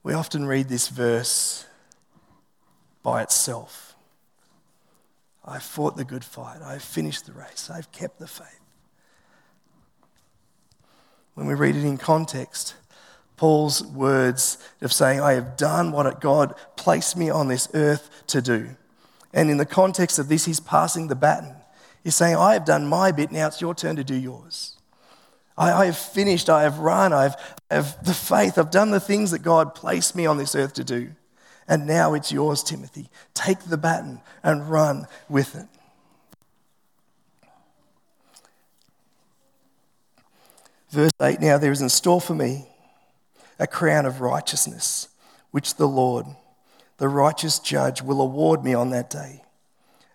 We 0.02 0.14
often 0.14 0.46
read 0.46 0.68
this 0.68 0.88
verse 0.88 1.66
by 3.02 3.22
itself. 3.22 3.85
I've 5.46 5.62
fought 5.62 5.96
the 5.96 6.04
good 6.04 6.24
fight. 6.24 6.60
I've 6.62 6.82
finished 6.82 7.26
the 7.26 7.32
race. 7.32 7.70
I've 7.72 7.92
kept 7.92 8.18
the 8.18 8.26
faith. 8.26 8.60
When 11.34 11.46
we 11.46 11.54
read 11.54 11.76
it 11.76 11.84
in 11.84 11.98
context, 11.98 12.74
Paul's 13.36 13.84
words 13.84 14.58
of 14.80 14.92
saying, 14.92 15.20
I 15.20 15.34
have 15.34 15.56
done 15.56 15.92
what 15.92 16.20
God 16.20 16.54
placed 16.76 17.16
me 17.16 17.28
on 17.28 17.48
this 17.48 17.68
earth 17.74 18.10
to 18.28 18.40
do. 18.40 18.70
And 19.32 19.50
in 19.50 19.58
the 19.58 19.66
context 19.66 20.18
of 20.18 20.28
this, 20.28 20.46
he's 20.46 20.60
passing 20.60 21.08
the 21.08 21.14
baton. 21.14 21.54
He's 22.02 22.14
saying, 22.14 22.36
I 22.36 22.54
have 22.54 22.64
done 22.64 22.86
my 22.86 23.12
bit, 23.12 23.30
now 23.30 23.48
it's 23.48 23.60
your 23.60 23.74
turn 23.74 23.96
to 23.96 24.04
do 24.04 24.14
yours. 24.14 24.76
I, 25.58 25.72
I 25.72 25.86
have 25.86 25.98
finished, 25.98 26.48
I 26.48 26.62
have 26.62 26.78
run, 26.78 27.12
I've, 27.12 27.34
I 27.70 27.74
have 27.74 28.02
the 28.04 28.14
faith, 28.14 28.58
I've 28.58 28.70
done 28.70 28.90
the 28.90 29.00
things 29.00 29.32
that 29.32 29.40
God 29.40 29.74
placed 29.74 30.16
me 30.16 30.24
on 30.24 30.38
this 30.38 30.54
earth 30.54 30.72
to 30.74 30.84
do. 30.84 31.10
And 31.68 31.86
now 31.86 32.14
it's 32.14 32.30
yours, 32.30 32.62
Timothy. 32.62 33.10
Take 33.34 33.60
the 33.60 33.76
baton 33.76 34.20
and 34.42 34.70
run 34.70 35.06
with 35.28 35.56
it. 35.56 35.66
Verse 40.90 41.12
8 41.20 41.40
Now 41.40 41.58
there 41.58 41.72
is 41.72 41.82
in 41.82 41.88
store 41.88 42.20
for 42.20 42.34
me 42.34 42.66
a 43.58 43.66
crown 43.66 44.06
of 44.06 44.20
righteousness, 44.20 45.08
which 45.50 45.74
the 45.76 45.88
Lord, 45.88 46.26
the 46.98 47.08
righteous 47.08 47.58
judge, 47.58 48.02
will 48.02 48.20
award 48.20 48.64
me 48.64 48.74
on 48.74 48.90
that 48.90 49.10
day. 49.10 49.42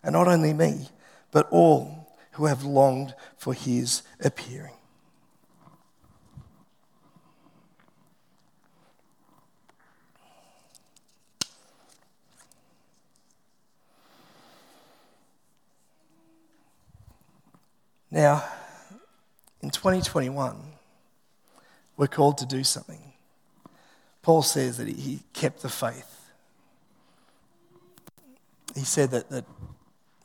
And 0.03 0.13
not 0.13 0.27
only 0.27 0.53
me, 0.53 0.89
but 1.31 1.47
all 1.51 2.15
who 2.33 2.45
have 2.45 2.63
longed 2.63 3.13
for 3.37 3.53
his 3.53 4.03
appearing. 4.23 4.73
Now, 18.11 18.43
in 19.61 19.69
2021, 19.69 20.57
we're 21.95 22.07
called 22.07 22.37
to 22.39 22.45
do 22.45 22.63
something. 22.63 22.99
Paul 24.21 24.41
says 24.41 24.77
that 24.77 24.87
he 24.87 25.21
kept 25.33 25.61
the 25.61 25.69
faith. 25.69 26.31
He 28.75 28.83
said 28.83 29.11
that, 29.11 29.29
that 29.29 29.45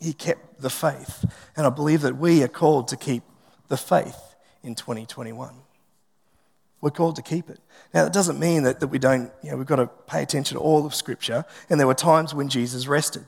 he 0.01 0.13
kept 0.13 0.61
the 0.61 0.71
faith. 0.71 1.25
And 1.57 1.67
I 1.67 1.71
believe 1.71 2.03
that 2.03 2.17
we 2.17 2.43
are 2.43 2.49
called 2.49 2.89
to 2.89 2.97
keep 2.97 3.23
the 3.69 3.77
faith 3.77 4.35
in 4.63 4.75
2021. 4.75 5.55
We're 6.81 6.91
called 6.91 7.17
to 7.17 7.23
keep 7.23 7.49
it. 7.49 7.59
Now, 7.95 8.05
that 8.05 8.13
doesn't 8.13 8.39
mean 8.39 8.65
that, 8.65 8.81
that 8.81 8.89
we 8.89 8.99
don't, 8.99 9.33
you 9.43 9.51
know, 9.51 9.57
we've 9.57 9.67
got 9.67 9.77
to 9.77 9.87
pay 9.87 10.23
attention 10.23 10.57
to 10.57 10.63
all 10.63 10.85
of 10.85 10.95
Scripture. 10.95 11.45
And 11.71 11.81
there 11.81 11.87
were 11.87 11.95
times 11.95 12.35
when 12.35 12.49
Jesus 12.49 12.87
rested, 12.87 13.25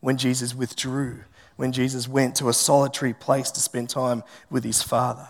when 0.00 0.16
Jesus 0.16 0.54
withdrew, 0.54 1.24
when 1.60 1.72
Jesus 1.72 2.08
went 2.08 2.34
to 2.36 2.48
a 2.48 2.54
solitary 2.54 3.12
place 3.12 3.50
to 3.50 3.60
spend 3.60 3.90
time 3.90 4.24
with 4.48 4.64
his 4.64 4.82
Father. 4.82 5.28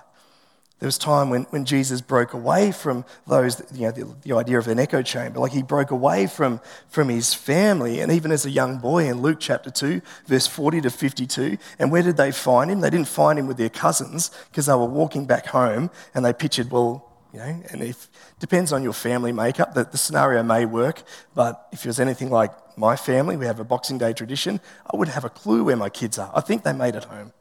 There 0.78 0.86
was 0.86 0.96
time 0.96 1.28
when, 1.28 1.42
when 1.50 1.64
Jesus 1.64 2.00
broke 2.00 2.34
away 2.34 2.70
from 2.70 3.04
those, 3.26 3.60
you 3.74 3.82
know, 3.82 3.90
the, 3.90 4.16
the, 4.22 4.36
idea 4.36 4.56
of 4.56 4.68
an 4.68 4.78
echo 4.78 5.02
chamber. 5.02 5.40
Like 5.40 5.50
he 5.50 5.62
broke 5.62 5.90
away 5.90 6.28
from, 6.28 6.60
from 6.88 7.08
his 7.08 7.34
family, 7.34 7.98
and 7.98 8.12
even 8.12 8.30
as 8.30 8.46
a 8.46 8.50
young 8.50 8.78
boy 8.78 9.08
in 9.08 9.20
Luke 9.20 9.38
chapter 9.40 9.72
2, 9.72 10.00
verse 10.26 10.46
40 10.46 10.82
to 10.82 10.90
52. 10.90 11.58
And 11.80 11.90
where 11.90 12.02
did 12.02 12.16
they 12.16 12.30
find 12.30 12.70
him? 12.70 12.78
They 12.78 12.90
didn't 12.90 13.08
find 13.08 13.36
him 13.36 13.48
with 13.48 13.56
their 13.56 13.68
cousins 13.68 14.30
because 14.50 14.66
they 14.66 14.74
were 14.74 14.86
walking 14.86 15.26
back 15.26 15.46
home 15.46 15.90
and 16.14 16.24
they 16.24 16.32
pictured, 16.32 16.70
well, 16.70 17.10
you 17.32 17.40
know, 17.40 17.62
and 17.70 17.82
if 17.82 18.08
depends 18.38 18.72
on 18.72 18.84
your 18.84 18.92
family 18.92 19.32
makeup, 19.32 19.74
that 19.74 19.92
the 19.92 19.98
scenario 19.98 20.44
may 20.44 20.64
work. 20.64 21.02
But 21.34 21.66
if 21.72 21.84
it 21.84 21.88
was 21.88 21.98
anything 22.00 22.30
like 22.30 22.52
my 22.80 22.96
family, 22.96 23.36
we 23.36 23.46
have 23.46 23.60
a 23.60 23.64
Boxing 23.64 23.98
Day 23.98 24.12
tradition, 24.12 24.60
I 24.92 24.96
wouldn't 24.96 25.14
have 25.14 25.24
a 25.24 25.30
clue 25.30 25.62
where 25.62 25.76
my 25.76 25.90
kids 25.90 26.18
are. 26.18 26.32
I 26.34 26.40
think 26.40 26.64
they 26.64 26.72
made 26.72 26.96
it 26.96 27.04
home 27.04 27.32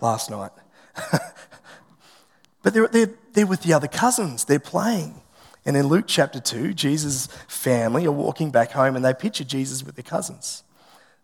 last 0.00 0.30
night. 0.30 0.52
But 2.66 2.74
they're, 2.74 2.88
they're, 2.88 3.14
they're 3.32 3.46
with 3.46 3.62
the 3.62 3.74
other 3.74 3.86
cousins, 3.86 4.44
they're 4.44 4.58
playing. 4.58 5.20
And 5.64 5.76
in 5.76 5.86
Luke 5.86 6.06
chapter 6.08 6.40
2, 6.40 6.74
Jesus' 6.74 7.28
family 7.46 8.06
are 8.06 8.10
walking 8.10 8.50
back 8.50 8.72
home 8.72 8.96
and 8.96 9.04
they 9.04 9.14
picture 9.14 9.44
Jesus 9.44 9.84
with 9.84 9.94
their 9.94 10.02
cousins. 10.02 10.64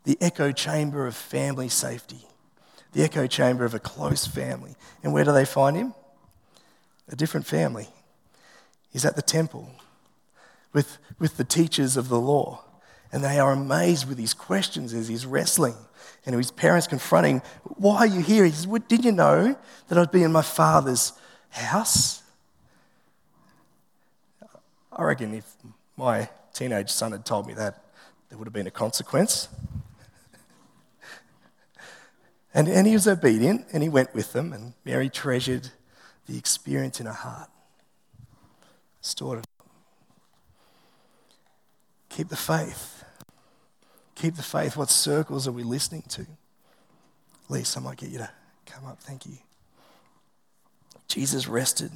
The 0.04 0.16
echo 0.21 0.52
chamber 0.52 1.04
of 1.04 1.16
family 1.16 1.69
safety, 1.69 2.28
the 2.92 3.02
echo 3.02 3.26
chamber 3.26 3.64
of 3.64 3.75
a 3.75 3.81
close 3.81 4.25
family. 4.25 4.76
And 5.02 5.12
where 5.12 5.25
do 5.25 5.33
they 5.33 5.45
find 5.45 5.76
him? 5.76 5.95
A 7.09 7.16
different 7.16 7.45
family. 7.45 7.88
He's 8.92 9.04
at 9.04 9.16
the 9.16 9.21
temple 9.21 9.69
with, 10.73 10.99
with 11.19 11.38
the 11.38 11.45
teachers 11.45 11.97
of 11.97 12.09
the 12.09 12.21
law. 12.21 12.62
And 13.12 13.23
they 13.23 13.38
are 13.38 13.52
amazed 13.52 14.09
with 14.09 14.19
his 14.19 14.33
questions 14.33 14.95
as 14.95 15.09
he's 15.09 15.26
wrestling. 15.26 15.75
And 16.25 16.35
his 16.35 16.50
parents 16.50 16.87
confronting, 16.87 17.42
Why 17.64 17.99
are 17.99 18.07
you 18.07 18.21
here? 18.21 18.45
He 18.45 18.52
says, 18.52 18.66
Did 18.88 19.04
you 19.04 19.12
know 19.12 19.57
that 19.88 19.99
I'd 19.99 20.11
be 20.11 20.23
in 20.23 20.33
my 20.33 20.42
father's 20.42 21.12
house? 21.50 22.23
I 24.90 25.02
reckon 25.02 25.35
if 25.35 25.45
my 25.97 26.28
teenage 26.52 26.90
son 26.90 27.12
had 27.12 27.25
told 27.25 27.47
me 27.47 27.54
that, 27.54 27.85
there 28.28 28.38
would 28.38 28.47
have 28.47 28.52
been 28.52 28.66
a 28.66 28.71
consequence. 28.71 29.49
and, 32.54 32.69
and 32.69 32.87
he 32.87 32.92
was 32.95 33.07
obedient 33.07 33.66
and 33.73 33.83
he 33.83 33.88
went 33.88 34.14
with 34.14 34.33
them, 34.33 34.52
and 34.52 34.75
Mary 34.85 35.09
treasured 35.09 35.71
the 36.26 36.38
experience 36.38 37.00
in 37.00 37.07
her 37.07 37.12
heart, 37.12 37.50
stored 39.00 39.40
it. 39.40 39.47
Keep 42.09 42.28
the 42.28 42.37
faith. 42.37 43.01
Keep 44.14 44.37
the 44.37 44.42
faith. 44.42 44.76
What 44.76 44.90
circles 44.90 45.49
are 45.49 45.52
we 45.52 45.62
listening 45.62 46.02
to? 46.11 46.26
Lisa, 47.49 47.81
I 47.81 47.83
might 47.83 47.99
get 47.99 48.11
you 48.11 48.19
to 48.19 48.31
come 48.66 48.87
up. 48.87 49.00
Thank 49.00 49.26
you. 49.26 49.38
Jesus 51.09 51.49
rested. 51.49 51.92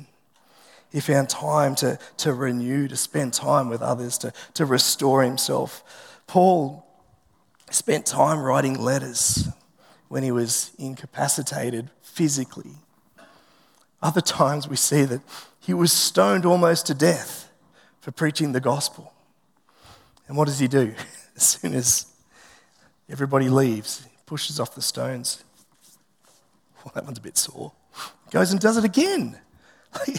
He 0.92 1.00
found 1.00 1.28
time 1.28 1.74
to, 1.76 1.98
to 2.18 2.32
renew, 2.32 2.88
to 2.88 2.96
spend 2.96 3.32
time 3.32 3.68
with 3.68 3.82
others, 3.82 4.18
to, 4.18 4.32
to 4.54 4.64
restore 4.64 5.22
himself. 5.22 5.82
Paul 6.26 6.86
spent 7.70 8.06
time 8.06 8.38
writing 8.38 8.80
letters 8.80 9.48
when 10.08 10.22
he 10.22 10.30
was 10.30 10.70
incapacitated 10.78 11.90
physically. 12.02 12.76
Other 14.02 14.20
times 14.20 14.68
we 14.68 14.76
see 14.76 15.04
that 15.04 15.22
he 15.58 15.74
was 15.74 15.92
stoned 15.92 16.46
almost 16.46 16.86
to 16.86 16.94
death 16.94 17.50
for 18.00 18.12
preaching 18.12 18.52
the 18.52 18.60
gospel. 18.60 19.12
And 20.28 20.36
what 20.36 20.46
does 20.46 20.58
he 20.58 20.68
do? 20.68 20.94
As 21.36 21.42
soon 21.42 21.74
as 21.74 22.06
everybody 23.08 23.48
leaves, 23.48 24.04
he 24.04 24.16
pushes 24.26 24.58
off 24.58 24.74
the 24.74 24.82
stones. 24.82 25.42
Well, 26.84 26.92
that 26.94 27.04
one's 27.04 27.18
a 27.18 27.20
bit 27.20 27.36
sore 27.36 27.72
goes 28.30 28.52
and 28.52 28.60
does 28.60 28.76
it 28.76 28.84
again. 28.84 29.38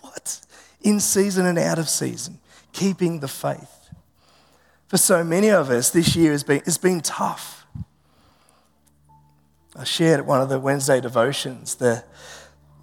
what? 0.00 0.40
In 0.82 1.00
season 1.00 1.46
and 1.46 1.58
out 1.58 1.78
of 1.78 1.88
season, 1.88 2.38
keeping 2.72 3.20
the 3.20 3.28
faith. 3.28 3.90
For 4.88 4.96
so 4.96 5.24
many 5.24 5.50
of 5.50 5.70
us, 5.70 5.90
this 5.90 6.14
year 6.14 6.32
has 6.32 6.44
been, 6.44 6.60
has 6.60 6.78
been 6.78 7.00
tough. 7.00 7.66
I 9.74 9.84
shared 9.84 10.20
at 10.20 10.26
one 10.26 10.40
of 10.40 10.48
the 10.48 10.58
Wednesday 10.58 11.00
devotions 11.00 11.74
the, 11.74 12.04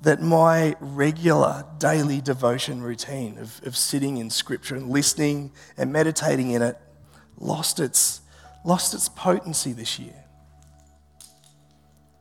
that 0.02 0.22
my 0.22 0.76
regular 0.80 1.66
daily 1.80 2.22
devotion 2.22 2.82
routine 2.84 3.38
of, 3.38 3.62
of 3.66 3.78
sitting 3.78 4.18
in 4.18 4.30
Scripture 4.30 4.76
and 4.76 4.90
listening 4.90 5.52
and 5.78 5.92
meditating 5.92 6.52
in 6.52 6.62
it 6.62 6.78
lost 7.38 7.80
its, 7.80 8.22
lost 8.64 8.94
its 8.94 9.10
potency 9.10 9.74
this 9.74 10.00
year. 10.00 10.24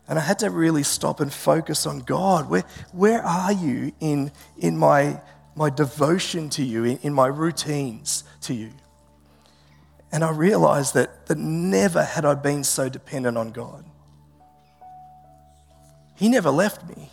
And 0.09 0.18
I 0.18 0.22
had 0.22 0.40
to 0.40 0.51
really 0.51 0.83
stop 0.83 1.20
and 1.20 1.33
focus 1.33 1.87
on 1.87 2.01
God. 2.01 2.51
Where, 2.51 2.64
where 2.92 3.22
are 3.22 3.53
you 3.53 3.92
in, 4.01 4.33
in 4.59 4.77
my, 4.77 5.20
my 5.55 5.70
devotion 5.70 6.51
to 6.51 6.62
you, 6.62 6.85
in, 6.85 6.98
in 6.98 7.14
my 7.14 7.29
routines 7.29 8.25
to 8.42 8.55
you? 8.55 8.72
And 10.11 10.22
I 10.22 10.31
realized 10.31 10.94
that, 10.94 11.27
that 11.27 11.38
never 11.38 12.05
had 12.05 12.25
I 12.25 12.35
been 12.35 12.64
so 12.64 12.88
dependent 12.88 13.38
on 13.38 13.53
God. 13.53 13.85
He 16.14 16.29
never 16.29 16.51
left 16.51 16.87
me. 16.94 17.11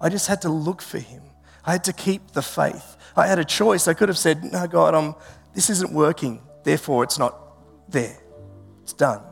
I 0.00 0.08
just 0.08 0.26
had 0.26 0.42
to 0.42 0.48
look 0.48 0.82
for 0.82 0.98
Him. 0.98 1.22
I 1.64 1.72
had 1.72 1.84
to 1.84 1.92
keep 1.92 2.32
the 2.32 2.42
faith. 2.42 2.96
I 3.16 3.26
had 3.26 3.38
a 3.38 3.44
choice. 3.44 3.88
I 3.88 3.94
could 3.94 4.08
have 4.08 4.18
said, 4.18 4.44
No, 4.44 4.66
God, 4.66 4.94
I'm, 4.94 5.14
this 5.54 5.70
isn't 5.70 5.92
working, 5.92 6.42
therefore 6.66 7.04
it's 7.04 7.16
not 7.18 7.34
there. 7.88 8.18
It's 8.82 8.92
done. 8.92 9.22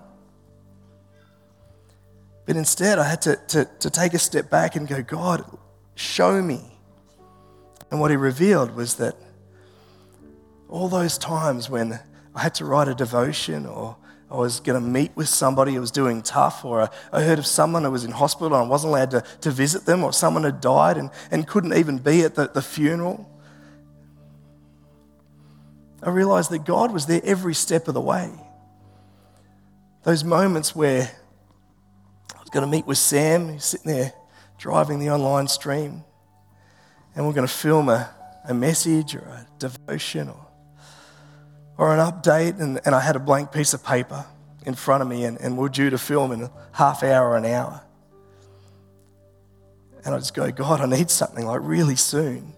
But 2.47 2.57
instead, 2.57 2.99
I 3.01 3.09
had 3.09 3.23
to, 3.23 3.37
to, 3.49 3.69
to 3.81 3.91
take 3.91 4.15
a 4.15 4.19
step 4.19 4.49
back 4.51 4.77
and 4.77 4.87
go, 4.87 5.03
God, 5.03 5.45
show 5.97 6.41
me. 6.41 6.61
And 7.91 8.01
what 8.01 8.13
he 8.13 8.17
revealed 8.17 8.77
was 8.77 8.95
that 8.97 9.17
all 10.69 10.89
those 10.89 11.19
times 11.19 11.69
when 11.69 11.99
I 12.37 12.41
had 12.41 12.55
to 12.57 12.65
write 12.65 12.87
a 12.87 12.95
devotion 12.95 13.67
or 13.67 13.97
I 14.31 14.37
was 14.37 14.61
going 14.61 14.81
to 14.81 14.89
meet 14.89 15.11
with 15.17 15.29
somebody 15.29 15.75
who 15.75 15.81
was 15.81 15.91
doing 15.91 16.23
tough, 16.23 16.65
or 16.65 16.91
I 17.13 17.23
heard 17.23 17.39
of 17.39 17.47
someone 17.47 17.85
who 17.85 17.91
was 17.91 18.05
in 18.05 18.11
hospital 18.11 18.57
and 18.57 18.67
I 18.67 18.69
wasn't 18.69 18.91
allowed 18.93 19.11
to, 19.13 19.25
to 19.43 19.51
visit 19.51 19.87
them, 19.87 20.03
or 20.03 20.13
someone 20.13 20.45
had 20.45 20.61
died 20.61 20.97
and, 20.97 21.11
and 21.31 21.47
couldn't 21.47 21.75
even 21.75 21.99
be 21.99 22.23
at 22.23 22.35
the, 22.35 22.49
the 22.49 22.63
funeral. 22.63 23.29
I 26.05 26.11
realized 26.11 26.51
that 26.51 26.65
God 26.65 26.93
was 26.93 27.07
there 27.07 27.23
every 27.25 27.55
step 27.55 27.89
of 27.89 27.95
the 27.95 28.01
way. 28.01 28.31
Those 30.03 30.23
moments 30.23 30.77
where 30.77 31.11
I 32.35 32.41
was 32.41 32.51
going 32.51 32.65
to 32.65 32.71
meet 32.71 32.87
with 32.87 32.99
Sam. 32.99 33.55
He's 33.55 33.65
sitting 33.65 33.91
there 33.91 34.13
driving 34.59 34.99
the 34.99 35.09
online 35.09 35.49
stream. 35.49 36.05
And 37.17 37.27
we're 37.27 37.33
going 37.33 37.47
to 37.47 37.53
film 37.53 37.89
a, 37.89 38.11
a 38.47 38.53
message 38.53 39.15
or 39.15 39.21
a 39.21 39.47
devotion 39.59 40.29
or, 40.29 40.47
or 41.79 41.95
an 41.95 42.01
update. 42.01 42.61
And, 42.61 42.81
and 42.85 42.95
I 42.95 43.01
had 43.01 43.17
a 43.17 43.21
blank 43.21 43.51
piece 43.51 43.73
of 43.73 43.83
paper 43.83 44.27
in 44.67 44.75
front 44.75 45.03
of 45.03 45.09
me, 45.09 45.25
and, 45.25 45.41
and 45.41 45.57
we're 45.57 45.69
due 45.69 45.91
to 45.91 45.99
film 45.99 46.33
in 46.33 46.43
a 46.43 46.51
half 46.73 47.03
hour 47.03 47.37
an 47.37 47.47
hour. 47.47 47.83
And 50.05 50.15
I 50.15 50.19
just 50.19 50.35
go, 50.35 50.51
God, 50.51 50.83
I 50.83 50.87
need 50.87 51.11
something 51.11 51.47
like 51.47 51.61
really 51.63 51.97
soon. 51.97 52.53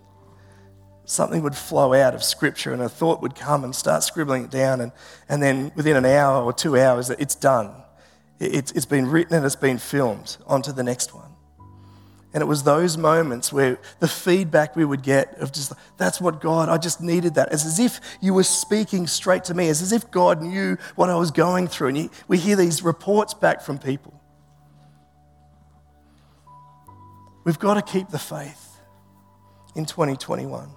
Something 1.06 1.42
would 1.42 1.56
flow 1.56 1.94
out 1.94 2.14
of 2.14 2.24
scripture, 2.24 2.72
and 2.72 2.82
a 2.82 2.88
thought 2.88 3.22
would 3.22 3.36
come 3.36 3.62
and 3.62 3.74
start 3.74 4.02
scribbling 4.02 4.44
it 4.44 4.50
down. 4.50 4.80
And, 4.80 4.92
and 5.28 5.40
then 5.40 5.72
within 5.76 5.96
an 5.96 6.04
hour 6.04 6.42
or 6.42 6.52
two 6.52 6.76
hours, 6.76 7.10
it's 7.10 7.36
done. 7.36 7.70
It's, 8.40 8.72
it's 8.72 8.86
been 8.86 9.06
written 9.06 9.34
and 9.34 9.46
it's 9.46 9.56
been 9.56 9.78
filmed. 9.78 10.36
On 10.46 10.60
to 10.62 10.72
the 10.72 10.82
next 10.82 11.14
one. 11.14 11.30
And 12.34 12.42
it 12.42 12.46
was 12.46 12.64
those 12.64 12.98
moments 12.98 13.52
where 13.52 13.78
the 14.00 14.08
feedback 14.08 14.76
we 14.76 14.84
would 14.84 15.02
get 15.02 15.38
of 15.38 15.52
just, 15.52 15.72
that's 15.96 16.20
what 16.20 16.40
God, 16.40 16.68
I 16.68 16.76
just 16.76 17.00
needed 17.00 17.36
that. 17.36 17.50
It's 17.52 17.64
as 17.64 17.78
if 17.78 18.00
you 18.20 18.34
were 18.34 18.42
speaking 18.42 19.06
straight 19.06 19.44
to 19.44 19.54
me. 19.54 19.68
It's 19.68 19.80
as 19.80 19.92
if 19.92 20.10
God 20.10 20.42
knew 20.42 20.76
what 20.96 21.08
I 21.08 21.14
was 21.14 21.30
going 21.30 21.68
through. 21.68 21.88
And 21.88 22.10
we 22.28 22.36
hear 22.36 22.56
these 22.56 22.82
reports 22.82 23.32
back 23.32 23.62
from 23.62 23.78
people. 23.78 24.20
We've 27.44 27.58
got 27.58 27.74
to 27.74 27.82
keep 27.82 28.08
the 28.08 28.18
faith 28.18 28.80
in 29.76 29.86
2021. 29.86 30.68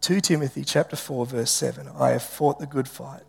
2 0.00 0.22
Timothy 0.22 0.64
chapter 0.64 0.96
4 0.96 1.26
verse 1.26 1.50
7 1.50 1.86
I 1.98 2.10
have 2.10 2.22
fought 2.22 2.58
the 2.58 2.66
good 2.66 2.88
fight. 2.88 3.22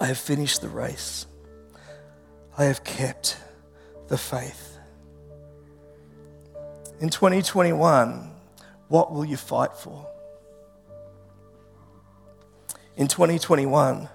I 0.00 0.06
have 0.06 0.16
finished 0.18 0.62
the 0.62 0.68
race. 0.68 1.26
I 2.56 2.64
have 2.64 2.84
kept 2.84 3.36
the 4.08 4.16
faith. 4.16 4.78
In 7.00 7.10
2021 7.10 8.30
what 8.88 9.12
will 9.12 9.26
you 9.26 9.36
fight 9.36 9.76
for? 9.76 10.06
In 12.96 13.08
2021 13.08 14.08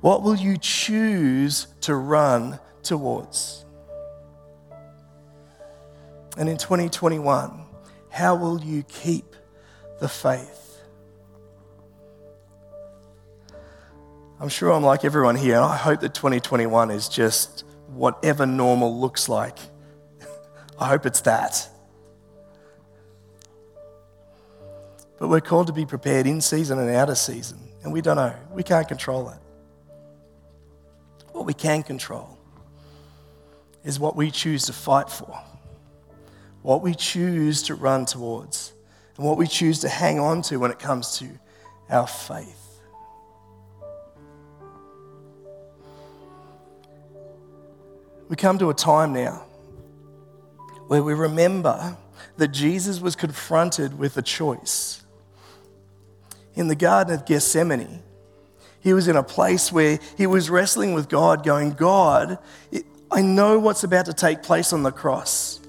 what 0.00 0.22
will 0.22 0.36
you 0.36 0.58
choose 0.58 1.66
to 1.80 1.96
run 1.96 2.60
towards? 2.84 3.64
And 6.36 6.48
in 6.48 6.56
2021 6.56 7.64
how 8.10 8.36
will 8.36 8.60
you 8.60 8.84
keep 8.84 9.34
the 10.02 10.08
faith. 10.08 10.80
I'm 14.40 14.48
sure 14.48 14.72
I'm 14.72 14.82
like 14.82 15.04
everyone 15.04 15.36
here, 15.36 15.60
I 15.60 15.76
hope 15.76 16.00
that 16.00 16.12
2021 16.12 16.90
is 16.90 17.08
just 17.08 17.64
whatever 17.86 18.44
normal 18.44 19.00
looks 19.00 19.28
like. 19.28 19.56
I 20.78 20.88
hope 20.88 21.06
it's 21.06 21.20
that. 21.20 21.68
But 25.20 25.28
we're 25.28 25.40
called 25.40 25.68
to 25.68 25.72
be 25.72 25.86
prepared 25.86 26.26
in 26.26 26.40
season 26.40 26.80
and 26.80 26.90
out 26.90 27.08
of 27.08 27.16
season, 27.16 27.60
and 27.84 27.92
we 27.92 28.00
don't 28.00 28.16
know. 28.16 28.34
We 28.50 28.64
can't 28.64 28.88
control 28.88 29.28
it. 29.28 29.38
What 31.30 31.46
we 31.46 31.54
can 31.54 31.84
control 31.84 32.40
is 33.84 34.00
what 34.00 34.16
we 34.16 34.32
choose 34.32 34.64
to 34.66 34.72
fight 34.72 35.08
for, 35.08 35.38
what 36.62 36.82
we 36.82 36.92
choose 36.92 37.62
to 37.64 37.76
run 37.76 38.04
towards, 38.04 38.71
and 39.16 39.26
what 39.26 39.36
we 39.36 39.46
choose 39.46 39.80
to 39.80 39.88
hang 39.88 40.18
on 40.18 40.42
to 40.42 40.58
when 40.58 40.70
it 40.70 40.78
comes 40.78 41.18
to 41.18 41.28
our 41.90 42.06
faith. 42.06 42.80
We 48.28 48.36
come 48.36 48.58
to 48.58 48.70
a 48.70 48.74
time 48.74 49.12
now 49.12 49.44
where 50.88 51.02
we 51.02 51.12
remember 51.12 51.96
that 52.38 52.48
Jesus 52.48 53.00
was 53.00 53.14
confronted 53.14 53.98
with 53.98 54.16
a 54.16 54.22
choice. 54.22 55.02
In 56.54 56.68
the 56.68 56.74
Garden 56.74 57.14
of 57.14 57.24
Gethsemane, 57.24 58.02
he 58.80 58.92
was 58.92 59.08
in 59.08 59.16
a 59.16 59.22
place 59.22 59.70
where 59.70 59.98
he 60.16 60.26
was 60.26 60.50
wrestling 60.50 60.92
with 60.92 61.08
God, 61.08 61.44
going, 61.44 61.72
God, 61.72 62.38
I 63.10 63.22
know 63.22 63.58
what's 63.58 63.84
about 63.84 64.06
to 64.06 64.12
take 64.12 64.42
place 64.42 64.72
on 64.72 64.82
the 64.82 64.90
cross. 64.90 65.60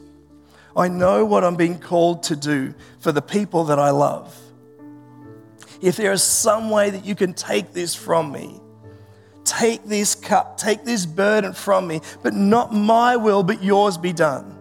I 0.75 0.87
know 0.87 1.23
what 1.25 1.43
I'm 1.43 1.55
being 1.55 1.79
called 1.79 2.23
to 2.23 2.35
do 2.35 2.73
for 2.99 3.11
the 3.11 3.21
people 3.21 3.65
that 3.65 3.79
I 3.79 3.91
love. 3.91 4.35
If 5.81 5.97
there 5.97 6.11
is 6.11 6.23
some 6.23 6.69
way 6.69 6.89
that 6.89 7.05
you 7.05 7.15
can 7.15 7.33
take 7.33 7.73
this 7.73 7.93
from 7.93 8.31
me, 8.31 8.59
take 9.43 9.85
this 9.85 10.15
cup, 10.15 10.57
take 10.57 10.83
this 10.83 11.05
burden 11.05 11.53
from 11.53 11.87
me, 11.87 12.01
but 12.21 12.33
not 12.33 12.73
my 12.73 13.15
will, 13.15 13.43
but 13.43 13.63
yours 13.63 13.97
be 13.97 14.13
done. 14.13 14.57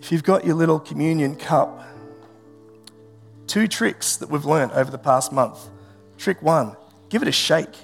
If 0.00 0.10
you've 0.10 0.24
got 0.24 0.44
your 0.44 0.54
little 0.54 0.80
communion 0.80 1.36
cup, 1.36 1.86
two 3.46 3.68
tricks 3.68 4.16
that 4.16 4.30
we've 4.30 4.44
learned 4.44 4.72
over 4.72 4.90
the 4.90 4.98
past 4.98 5.32
month. 5.32 5.68
Trick 6.18 6.42
one, 6.42 6.76
give 7.10 7.22
it 7.22 7.28
a 7.28 7.32
shake 7.32 7.74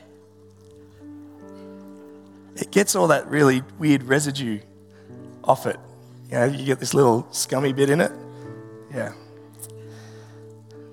it 2.60 2.70
gets 2.70 2.94
all 2.94 3.08
that 3.08 3.26
really 3.28 3.62
weird 3.78 4.02
residue 4.02 4.60
off 5.44 5.66
it. 5.66 5.78
You 6.30 6.34
know, 6.36 6.44
you 6.44 6.64
get 6.64 6.80
this 6.80 6.94
little 6.94 7.26
scummy 7.32 7.72
bit 7.72 7.90
in 7.90 8.00
it. 8.00 8.12
Yeah. 8.94 9.12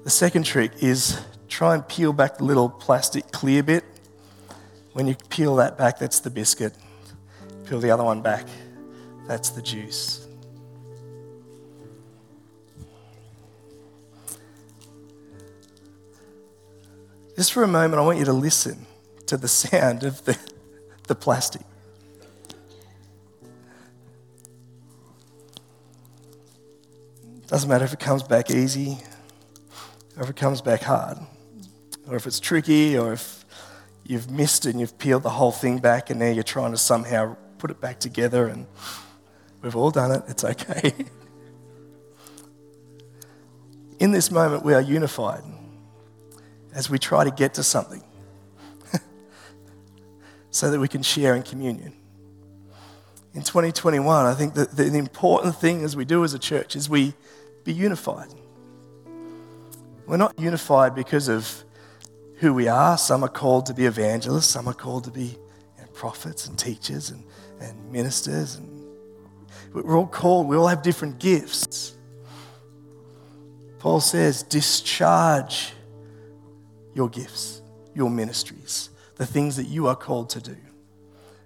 The 0.03 0.09
second 0.09 0.43
trick 0.43 0.71
is 0.81 1.19
try 1.47 1.75
and 1.75 1.87
peel 1.87 2.13
back 2.13 2.37
the 2.37 2.43
little 2.43 2.69
plastic 2.69 3.31
clear 3.31 3.63
bit. 3.63 3.83
When 4.93 5.07
you 5.07 5.15
peel 5.29 5.55
that 5.57 5.77
back, 5.77 5.99
that's 5.99 6.19
the 6.19 6.29
biscuit. 6.29 6.73
Peel 7.65 7.79
the 7.79 7.91
other 7.91 8.03
one 8.03 8.21
back, 8.21 8.47
that's 9.27 9.49
the 9.49 9.61
juice. 9.61 10.25
Just 17.35 17.53
for 17.53 17.61
a 17.61 17.67
moment, 17.67 18.01
I 18.01 18.01
want 18.01 18.17
you 18.17 18.25
to 18.25 18.33
listen 18.33 18.87
to 19.27 19.37
the 19.37 19.47
sound 19.47 20.03
of 20.03 20.23
the 20.25 20.37
the 21.07 21.15
plastic. 21.15 21.61
Doesn't 27.47 27.69
matter 27.69 27.85
if 27.85 27.93
it 27.93 27.99
comes 27.99 28.23
back 28.23 28.51
easy 28.51 28.97
or 30.17 30.23
if 30.23 30.29
it 30.29 30.35
comes 30.35 30.61
back 30.61 30.81
hard, 30.81 31.17
or 32.07 32.15
if 32.15 32.25
it's 32.25 32.39
tricky, 32.39 32.97
or 32.97 33.13
if 33.13 33.45
you've 34.03 34.31
missed 34.31 34.65
and 34.65 34.79
you've 34.79 34.97
peeled 34.97 35.23
the 35.23 35.29
whole 35.29 35.51
thing 35.51 35.77
back 35.77 36.09
and 36.09 36.19
now 36.19 36.29
you're 36.29 36.43
trying 36.43 36.71
to 36.71 36.77
somehow 36.77 37.35
put 37.59 37.69
it 37.69 37.79
back 37.79 37.99
together 37.99 38.47
and 38.47 38.65
we've 39.61 39.75
all 39.75 39.91
done 39.91 40.11
it, 40.11 40.23
it's 40.27 40.43
okay. 40.43 40.93
In 43.99 44.11
this 44.11 44.31
moment, 44.31 44.63
we 44.63 44.73
are 44.73 44.81
unified 44.81 45.43
as 46.73 46.89
we 46.89 46.97
try 46.99 47.23
to 47.23 47.31
get 47.31 47.53
to 47.55 47.63
something 47.63 48.03
so 50.51 50.71
that 50.71 50.79
we 50.79 50.87
can 50.87 51.01
share 51.01 51.35
in 51.35 51.41
communion. 51.41 51.93
In 53.33 53.41
2021, 53.41 54.25
I 54.25 54.33
think 54.35 54.53
that 54.53 54.77
the 54.77 54.85
important 54.95 55.55
thing 55.55 55.83
as 55.83 55.95
we 55.95 56.05
do 56.05 56.23
as 56.23 56.35
a 56.35 56.39
church 56.39 56.75
is 56.75 56.87
we 56.87 57.15
be 57.67 57.73
unified. 57.73 58.33
We're 60.05 60.17
not 60.17 60.39
unified 60.39 60.95
because 60.95 61.27
of 61.27 61.63
who 62.35 62.53
we 62.53 62.67
are. 62.67 62.97
Some 62.97 63.23
are 63.23 63.29
called 63.29 63.65
to 63.65 63.73
be 63.73 63.85
evangelists, 63.85 64.47
some 64.47 64.67
are 64.67 64.73
called 64.73 65.03
to 65.03 65.11
be 65.11 65.25
you 65.25 65.81
know, 65.81 65.87
prophets 65.93 66.47
and 66.47 66.57
teachers 66.57 67.09
and, 67.09 67.23
and 67.59 67.91
ministers. 67.91 68.55
And 68.55 68.85
we're 69.73 69.97
all 69.97 70.07
called, 70.07 70.47
we 70.47 70.55
all 70.55 70.67
have 70.67 70.81
different 70.81 71.19
gifts. 71.19 71.95
Paul 73.79 73.99
says, 73.99 74.43
discharge 74.43 75.73
your 76.95 77.09
gifts, 77.09 77.61
your 77.93 78.09
ministries 78.09 78.89
the 79.17 79.25
things 79.25 79.55
that 79.57 79.65
you 79.65 79.87
are 79.87 79.95
called 79.95 80.29
to 80.29 80.39
do. 80.39 80.55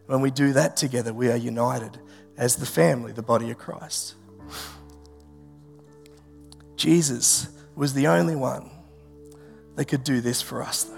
When 0.05 0.21
we 0.21 0.29
do 0.29 0.53
that 0.53 0.75
together, 0.75 1.13
we 1.13 1.31
are 1.31 1.37
united 1.37 1.97
as 2.37 2.57
the 2.57 2.65
family, 2.65 3.13
the 3.13 3.21
body 3.23 3.49
of 3.49 3.57
Christ. 3.57 4.15
Jesus 6.81 7.47
was 7.75 7.93
the 7.93 8.07
only 8.07 8.35
one 8.35 8.67
that 9.75 9.85
could 9.85 10.03
do 10.03 10.19
this 10.19 10.41
for 10.41 10.63
us, 10.63 10.83
though. 10.85 10.95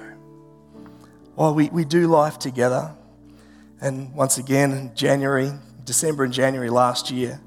While 1.35 1.53
we, 1.53 1.69
we 1.69 1.83
do 1.83 2.07
life 2.07 2.39
together, 2.39 2.95
and 3.81 4.13
once 4.15 4.37
again 4.37 4.71
in 4.71 4.95
January, 4.95 5.51
December 5.83 6.23
and 6.23 6.31
January 6.31 6.69
last 6.69 7.11
year, 7.11 7.41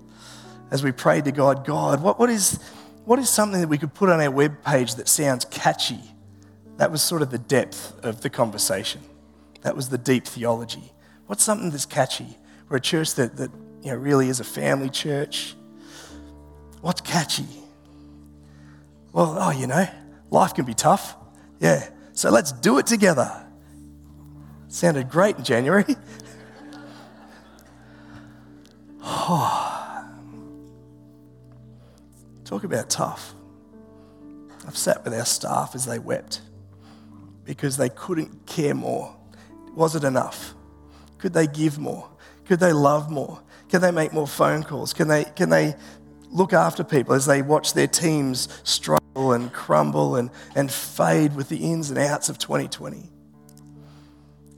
as 0.70 0.84
we 0.84 0.92
prayed 0.92 1.24
to 1.24 1.32
God, 1.32 1.64
God, 1.64 2.02
what, 2.02 2.18
what, 2.18 2.28
is, 2.28 2.60
what 3.06 3.18
is 3.18 3.30
something 3.30 3.62
that 3.62 3.68
we 3.68 3.78
could 3.78 3.94
put 3.94 4.10
on 4.10 4.20
our 4.20 4.30
web 4.30 4.62
page 4.62 4.96
that 4.96 5.08
sounds 5.08 5.46
catchy? 5.46 6.00
That 6.76 6.92
was 6.92 7.00
sort 7.00 7.22
of 7.22 7.30
the 7.30 7.38
depth 7.38 7.98
of 8.04 8.20
the 8.20 8.28
conversation. 8.28 9.00
That 9.62 9.74
was 9.74 9.88
the 9.88 9.96
deep 9.96 10.26
theology. 10.26 10.92
What's 11.26 11.42
something 11.42 11.70
that's 11.70 11.86
catchy? 11.86 12.36
We're 12.68 12.76
a 12.76 12.80
church 12.82 13.14
that, 13.14 13.38
that 13.38 13.50
you 13.82 13.92
know, 13.92 13.96
really 13.96 14.28
is 14.28 14.40
a 14.40 14.44
family 14.44 14.90
church. 14.90 15.54
What's 16.82 17.00
catchy? 17.00 17.46
Well, 19.16 19.36
oh, 19.40 19.50
you 19.50 19.66
know, 19.66 19.88
life 20.30 20.52
can 20.52 20.66
be 20.66 20.74
tough. 20.74 21.16
Yeah. 21.58 21.88
So 22.12 22.28
let's 22.28 22.52
do 22.52 22.76
it 22.76 22.86
together. 22.86 23.46
Sounded 24.68 25.08
great 25.08 25.38
in 25.38 25.42
January. 25.42 25.86
Talk 32.44 32.64
about 32.64 32.90
tough. 32.90 33.32
I've 34.66 34.76
sat 34.76 35.02
with 35.02 35.14
our 35.14 35.24
staff 35.24 35.74
as 35.74 35.86
they 35.86 35.98
wept 35.98 36.42
because 37.46 37.78
they 37.78 37.88
couldn't 37.88 38.44
care 38.44 38.74
more 38.74 39.16
was 39.74 39.96
it 39.96 40.04
enough? 40.04 40.52
Could 41.16 41.32
they 41.32 41.46
give 41.46 41.78
more? 41.78 42.06
Could 42.44 42.60
they 42.60 42.74
love 42.74 43.10
more? 43.10 43.40
Can 43.70 43.80
they 43.80 43.92
make 43.92 44.12
more 44.12 44.26
phone 44.26 44.62
calls? 44.62 44.92
Can 44.92 45.08
they, 45.08 45.24
can 45.24 45.48
they 45.48 45.74
look 46.30 46.52
after 46.52 46.84
people 46.84 47.14
as 47.14 47.24
they 47.24 47.40
watch 47.40 47.72
their 47.72 47.86
teams 47.86 48.48
struggle 48.62 49.05
and 49.36 49.52
crumble 49.52 50.16
and, 50.16 50.30
and 50.56 50.70
fade 50.70 51.36
with 51.36 51.48
the 51.48 51.58
ins 51.58 51.90
and 51.90 51.98
outs 51.98 52.28
of 52.28 52.38
2020? 52.38 53.08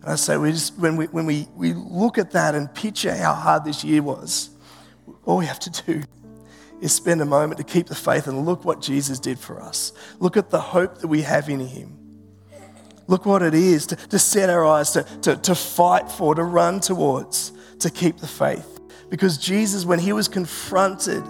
And 0.01 0.11
I 0.11 0.15
say, 0.15 0.39
we 0.39 0.53
just, 0.53 0.79
when, 0.79 0.97
we, 0.97 1.05
when 1.07 1.27
we, 1.27 1.47
we 1.55 1.75
look 1.75 2.17
at 2.17 2.31
that 2.31 2.55
and 2.55 2.73
picture 2.73 3.15
how 3.15 3.35
hard 3.35 3.65
this 3.65 3.85
year 3.85 4.03
was, 4.03 4.49
all 5.27 5.37
we 5.37 5.45
have 5.47 5.59
to 5.61 5.83
do 5.85 6.03
is 6.81 6.93
spend 6.93 7.21
a 7.21 7.27
moment 7.27 7.59
to 7.59 7.65
keep 7.65 7.89
the 7.89 7.95
faith 7.95 8.27
and 8.27 8.47
look 8.47 8.65
what 8.65 8.81
Jesus 8.81 9.19
did 9.19 9.39
for 9.39 9.61
us. 9.61 9.93
Look 10.19 10.37
at 10.37 10.51
the 10.51 10.61
hope 10.61 10.99
that 10.99 11.09
we 11.09 11.23
have 11.23 11.49
in 11.49 11.61
Him. 11.61 11.99
Look 13.09 13.27
what 13.27 13.43
it 13.43 13.55
is 13.55 13.87
to, 13.87 13.97
to 13.97 14.19
set 14.19 14.51
our 14.51 14.65
eyes, 14.65 14.93
to, 14.93 15.03
to, 15.23 15.37
to 15.37 15.55
fight 15.55 16.11
for, 16.11 16.35
to 16.35 16.45
run 16.45 16.81
towards, 16.81 17.53
to 17.81 17.91
keep 17.91 18.19
the 18.19 18.27
faith. 18.27 18.79
Because 19.09 19.39
Jesus, 19.39 19.85
when 19.85 19.99
he 19.99 20.13
was 20.13 20.29
confronted 20.29 21.25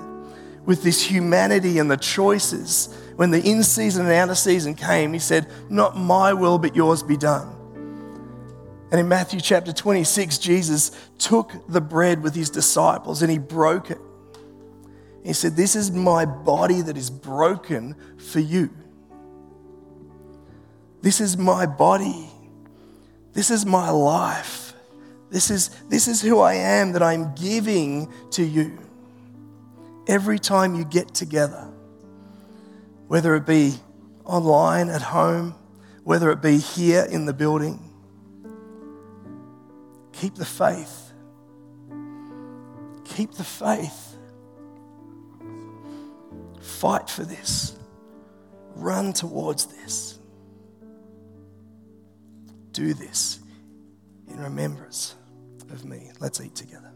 with 0.64 0.82
this 0.82 1.02
humanity 1.02 1.78
and 1.78 1.90
the 1.90 1.96
choices, 1.96 2.94
when 3.18 3.32
the 3.32 3.42
in 3.42 3.64
season 3.64 4.06
and 4.06 4.14
out 4.14 4.30
of 4.30 4.38
season 4.38 4.76
came, 4.76 5.12
he 5.12 5.18
said, 5.18 5.48
Not 5.68 5.96
my 5.96 6.32
will, 6.32 6.56
but 6.56 6.76
yours 6.76 7.02
be 7.02 7.16
done. 7.16 7.48
And 8.92 9.00
in 9.00 9.08
Matthew 9.08 9.40
chapter 9.40 9.72
26, 9.72 10.38
Jesus 10.38 10.92
took 11.18 11.50
the 11.68 11.80
bread 11.80 12.22
with 12.22 12.36
his 12.36 12.48
disciples 12.48 13.20
and 13.20 13.28
he 13.28 13.38
broke 13.38 13.90
it. 13.90 13.98
He 15.24 15.32
said, 15.32 15.56
This 15.56 15.74
is 15.74 15.90
my 15.90 16.26
body 16.26 16.80
that 16.80 16.96
is 16.96 17.10
broken 17.10 17.96
for 18.18 18.38
you. 18.38 18.70
This 21.02 21.20
is 21.20 21.36
my 21.36 21.66
body. 21.66 22.30
This 23.32 23.50
is 23.50 23.66
my 23.66 23.90
life. 23.90 24.74
This 25.28 25.50
is, 25.50 25.70
this 25.88 26.06
is 26.06 26.22
who 26.22 26.38
I 26.38 26.54
am 26.54 26.92
that 26.92 27.02
I'm 27.02 27.34
giving 27.34 28.12
to 28.30 28.44
you. 28.44 28.78
Every 30.06 30.38
time 30.38 30.76
you 30.76 30.84
get 30.84 31.14
together, 31.14 31.68
whether 33.08 33.34
it 33.34 33.46
be 33.46 33.74
online, 34.24 34.90
at 34.90 35.02
home, 35.02 35.54
whether 36.04 36.30
it 36.30 36.40
be 36.40 36.58
here 36.58 37.04
in 37.10 37.24
the 37.24 37.32
building, 37.32 37.80
keep 40.12 40.34
the 40.34 40.44
faith. 40.44 41.12
Keep 43.04 43.32
the 43.32 43.44
faith. 43.44 44.16
Fight 46.60 47.08
for 47.10 47.24
this. 47.24 47.76
Run 48.76 49.12
towards 49.12 49.66
this. 49.66 50.18
Do 52.72 52.94
this 52.94 53.40
in 54.28 54.38
remembrance 54.38 55.16
of 55.70 55.84
me. 55.84 56.12
Let's 56.20 56.40
eat 56.40 56.54
together. 56.54 56.87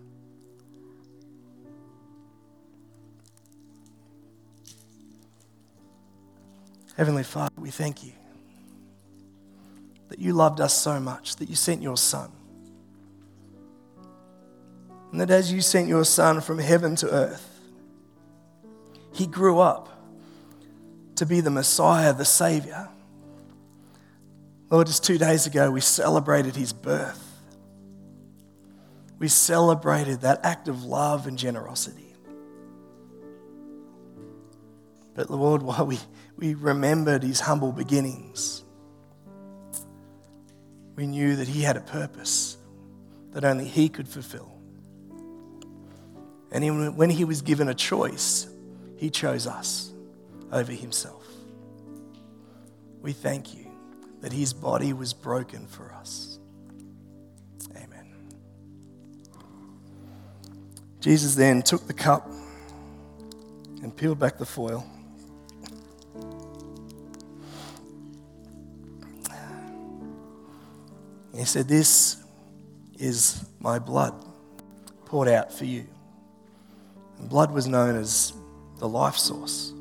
Heavenly 6.96 7.22
Father, 7.22 7.55
we 7.57 7.70
thank 7.70 8.05
you 8.05 8.12
that 10.09 10.18
you 10.18 10.35
loved 10.35 10.61
us 10.61 10.74
so 10.74 11.00
much 11.00 11.37
that 11.37 11.48
you 11.48 11.55
sent 11.55 11.81
your 11.81 11.96
Son. 11.96 12.31
And 15.11 15.20
that 15.20 15.31
as 15.31 15.52
you 15.52 15.61
sent 15.61 15.88
your 15.88 16.05
Son 16.05 16.40
from 16.40 16.59
heaven 16.59 16.96
to 16.96 17.11
earth, 17.11 17.61
he 19.12 19.26
grew 19.26 19.59
up 19.59 19.88
to 21.16 21.26
be 21.26 21.40
the 21.40 21.50
Messiah, 21.50 22.12
the 22.12 22.24
Savior. 22.24 22.88
Lord, 24.70 24.87
just 24.87 25.05
two 25.05 25.18
days 25.18 25.46
ago, 25.46 25.70
we 25.70 25.81
celebrated 25.81 26.57
his 26.57 26.72
birth. 26.72 27.28
We 29.18 29.28
celebrated 29.28 30.22
that 30.22 30.44
act 30.44 30.66
of 30.68 30.85
love 30.85 31.26
and 31.26 31.38
generosity. 31.38 32.01
But 35.14 35.31
Lord, 35.31 35.62
while 35.62 35.87
we, 35.87 35.98
we 36.37 36.55
remembered 36.55 37.22
his 37.22 37.40
humble 37.40 37.72
beginnings, 37.72 38.62
we 40.96 41.07
knew 41.07 41.37
that 41.37 41.48
he 41.48 41.62
had 41.62 41.77
a 41.77 41.81
purpose 41.81 42.57
that 43.33 43.44
only 43.44 43.66
he 43.66 43.88
could 43.88 44.09
fulfill. 44.09 44.51
And 46.51 46.96
when 46.96 47.11
he 47.11 47.25
was 47.25 47.40
given 47.40 47.68
a 47.68 47.75
choice, 47.75 48.46
he 48.96 49.11
chose 49.11 49.46
us 49.46 49.90
over 50.53 50.72
himself. 50.72 51.27
We 53.01 53.12
thank 53.12 53.55
you 53.55 53.66
that 54.20 54.33
his 54.33 54.53
body 54.53 54.92
was 54.92 55.12
broken 55.12 55.66
for 55.66 55.92
us. 55.92 56.38
Amen. 57.75 58.07
Jesus 61.01 61.35
then 61.35 61.62
took 61.62 61.87
the 61.87 61.94
cup 61.94 62.31
and 63.83 63.96
peeled 63.96 64.18
back 64.18 64.38
the 64.38 64.46
foil. 64.46 64.87
He 71.42 71.46
said, 71.46 71.66
This 71.66 72.22
is 73.00 73.44
my 73.59 73.81
blood 73.81 74.14
poured 75.07 75.26
out 75.26 75.52
for 75.52 75.64
you. 75.64 75.85
And 77.18 77.28
blood 77.28 77.50
was 77.50 77.66
known 77.66 77.96
as 77.96 78.33
the 78.78 78.88
life 78.88 79.16
source. 79.16 79.72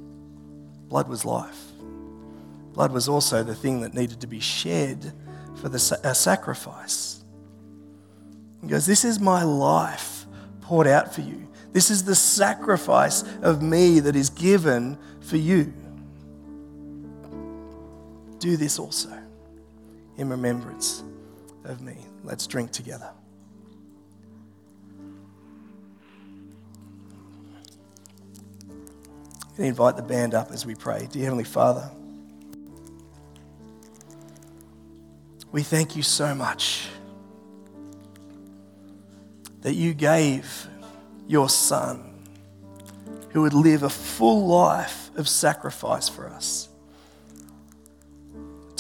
Blood 0.89 1.07
was 1.07 1.23
life. 1.23 1.61
Blood 2.73 2.91
was 2.91 3.07
also 3.07 3.43
the 3.43 3.53
thing 3.53 3.81
that 3.81 3.93
needed 3.93 4.21
to 4.21 4.27
be 4.27 4.39
shed 4.39 5.13
for 5.57 5.69
the 5.69 5.77
sacrifice. 5.77 7.23
He 8.63 8.67
goes, 8.67 8.87
This 8.87 9.05
is 9.05 9.19
my 9.19 9.43
life 9.43 10.25
poured 10.61 10.87
out 10.87 11.13
for 11.13 11.21
you. 11.21 11.47
This 11.73 11.91
is 11.91 12.03
the 12.03 12.15
sacrifice 12.15 13.23
of 13.43 13.61
me 13.61 13.99
that 13.99 14.15
is 14.15 14.31
given 14.31 14.97
for 15.19 15.37
you. 15.37 15.71
Do 18.39 18.57
this 18.57 18.79
also 18.79 19.15
in 20.17 20.27
remembrance 20.27 21.03
of 21.63 21.81
me. 21.81 21.97
Let's 22.23 22.47
drink 22.47 22.71
together. 22.71 23.09
And 29.57 29.65
invite 29.65 29.95
the 29.95 30.03
band 30.03 30.33
up 30.33 30.51
as 30.51 30.65
we 30.65 30.75
pray. 30.75 31.07
Dear 31.11 31.25
Heavenly 31.25 31.43
Father, 31.43 31.91
we 35.51 35.61
thank 35.61 35.95
you 35.95 36.03
so 36.03 36.33
much 36.33 36.87
that 39.61 39.75
you 39.75 39.93
gave 39.93 40.67
your 41.27 41.49
Son 41.49 42.07
who 43.29 43.43
would 43.43 43.53
live 43.53 43.83
a 43.83 43.89
full 43.89 44.47
life 44.47 45.11
of 45.15 45.29
sacrifice 45.29 46.09
for 46.09 46.27
us 46.27 46.70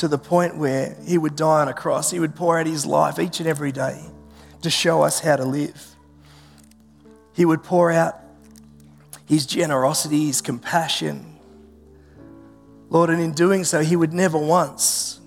to 0.01 0.07
the 0.07 0.17
point 0.17 0.57
where 0.57 0.97
he 1.05 1.15
would 1.15 1.35
die 1.35 1.61
on 1.61 1.67
a 1.67 1.75
cross. 1.75 2.09
He 2.09 2.19
would 2.19 2.33
pour 2.33 2.57
out 2.57 2.65
his 2.65 2.87
life 2.87 3.19
each 3.19 3.39
and 3.39 3.47
every 3.47 3.71
day 3.71 4.03
to 4.63 4.71
show 4.71 5.03
us 5.03 5.19
how 5.19 5.35
to 5.35 5.45
live. 5.45 5.95
He 7.33 7.45
would 7.45 7.61
pour 7.61 7.91
out 7.91 8.19
his 9.27 9.45
generosity, 9.45 10.25
his 10.25 10.41
compassion. 10.41 11.37
Lord, 12.89 13.11
and 13.11 13.21
in 13.21 13.33
doing 13.33 13.63
so, 13.63 13.81
he 13.81 13.95
would 13.95 14.11
never 14.11 14.39
once, 14.39 15.19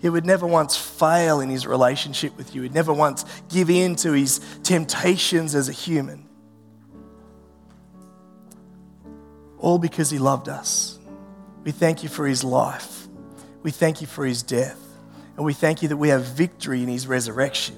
he 0.00 0.08
would 0.08 0.24
never 0.24 0.46
once 0.46 0.76
fail 0.76 1.40
in 1.40 1.50
his 1.50 1.66
relationship 1.66 2.36
with 2.36 2.54
you. 2.54 2.62
He'd 2.62 2.72
never 2.72 2.92
once 2.92 3.24
give 3.48 3.68
in 3.68 3.96
to 3.96 4.12
his 4.12 4.38
temptations 4.62 5.56
as 5.56 5.68
a 5.68 5.72
human. 5.72 6.24
All 9.58 9.80
because 9.80 10.08
he 10.08 10.20
loved 10.20 10.48
us. 10.48 11.00
We 11.64 11.72
thank 11.72 12.04
you 12.04 12.08
for 12.08 12.28
his 12.28 12.44
life. 12.44 12.93
We 13.64 13.70
thank 13.70 14.00
you 14.00 14.06
for 14.06 14.24
his 14.24 14.44
death. 14.44 14.78
And 15.36 15.44
we 15.44 15.54
thank 15.54 15.82
you 15.82 15.88
that 15.88 15.96
we 15.96 16.10
have 16.10 16.22
victory 16.22 16.82
in 16.82 16.88
his 16.88 17.08
resurrection. 17.08 17.74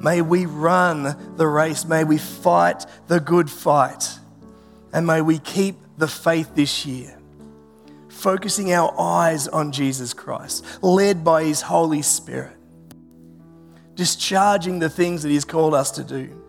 May 0.00 0.22
we 0.22 0.46
run 0.46 1.36
the 1.36 1.46
race. 1.46 1.84
May 1.84 2.04
we 2.04 2.16
fight 2.16 2.86
the 3.08 3.20
good 3.20 3.50
fight. 3.50 4.08
And 4.92 5.06
may 5.06 5.20
we 5.20 5.38
keep 5.38 5.76
the 5.98 6.08
faith 6.08 6.54
this 6.54 6.86
year, 6.86 7.18
focusing 8.08 8.72
our 8.72 8.94
eyes 8.98 9.48
on 9.48 9.72
Jesus 9.72 10.14
Christ, 10.14 10.64
led 10.82 11.24
by 11.24 11.44
his 11.44 11.60
Holy 11.60 12.02
Spirit, 12.02 12.56
discharging 13.94 14.78
the 14.78 14.88
things 14.88 15.22
that 15.24 15.30
he's 15.30 15.44
called 15.44 15.74
us 15.74 15.90
to 15.92 16.04
do. 16.04 16.40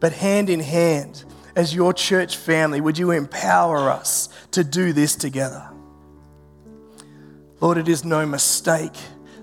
But 0.00 0.12
hand 0.12 0.50
in 0.50 0.60
hand, 0.60 1.24
as 1.54 1.74
your 1.74 1.92
church 1.92 2.36
family, 2.36 2.80
would 2.80 2.98
you 2.98 3.12
empower 3.12 3.88
us 3.88 4.28
to 4.50 4.62
do 4.62 4.92
this 4.92 5.16
together? 5.16 5.70
Lord, 7.60 7.78
it 7.78 7.88
is 7.88 8.04
no 8.04 8.26
mistake 8.26 8.94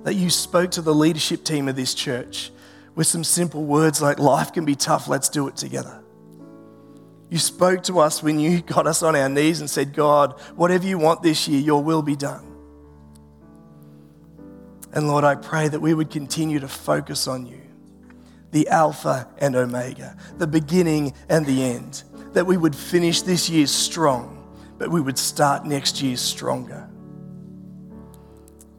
that 0.04 0.14
you 0.14 0.30
spoke 0.30 0.72
to 0.72 0.82
the 0.82 0.94
leadership 0.94 1.44
team 1.44 1.68
of 1.68 1.76
this 1.76 1.94
church 1.94 2.52
with 2.96 3.08
some 3.08 3.24
simple 3.24 3.64
words 3.64 4.02
like, 4.02 4.20
Life 4.20 4.54
can 4.54 4.66
be 4.66 4.76
tough, 4.76 5.08
let's 5.08 5.30
do 5.30 5.48
it 5.48 5.56
together. 5.56 6.04
You 7.30 7.40
spoke 7.40 7.82
to 7.84 8.00
us 8.00 8.22
when 8.22 8.40
you 8.40 8.62
got 8.76 8.86
us 8.86 9.02
on 9.02 9.16
our 9.16 9.30
knees 9.30 9.60
and 9.60 9.70
said, 9.70 9.94
God, 9.94 10.40
whatever 10.56 10.86
you 10.86 10.98
want 11.00 11.24
this 11.24 11.48
year, 11.48 11.60
your 11.60 11.84
will 11.84 12.04
be 12.04 12.16
done. 12.16 12.50
And 14.94 15.08
Lord, 15.08 15.24
I 15.24 15.34
pray 15.34 15.68
that 15.68 15.80
we 15.80 15.96
would 15.96 16.12
continue 16.12 16.60
to 16.60 16.68
focus 16.68 17.28
on 17.28 17.48
you, 17.48 17.62
the 18.52 18.68
Alpha 18.68 19.28
and 19.40 19.56
Omega, 19.56 20.16
the 20.38 20.46
beginning 20.46 21.16
and 21.30 21.48
the 21.48 21.64
end, 21.64 22.04
that 22.34 22.46
we 22.46 22.58
would 22.58 22.76
finish 22.76 23.24
this 23.24 23.50
year 23.50 23.66
strong, 23.66 24.48
but 24.78 24.92
we 24.92 25.02
would 25.02 25.18
start 25.18 25.66
next 25.66 26.04
year 26.04 26.16
stronger. 26.16 26.88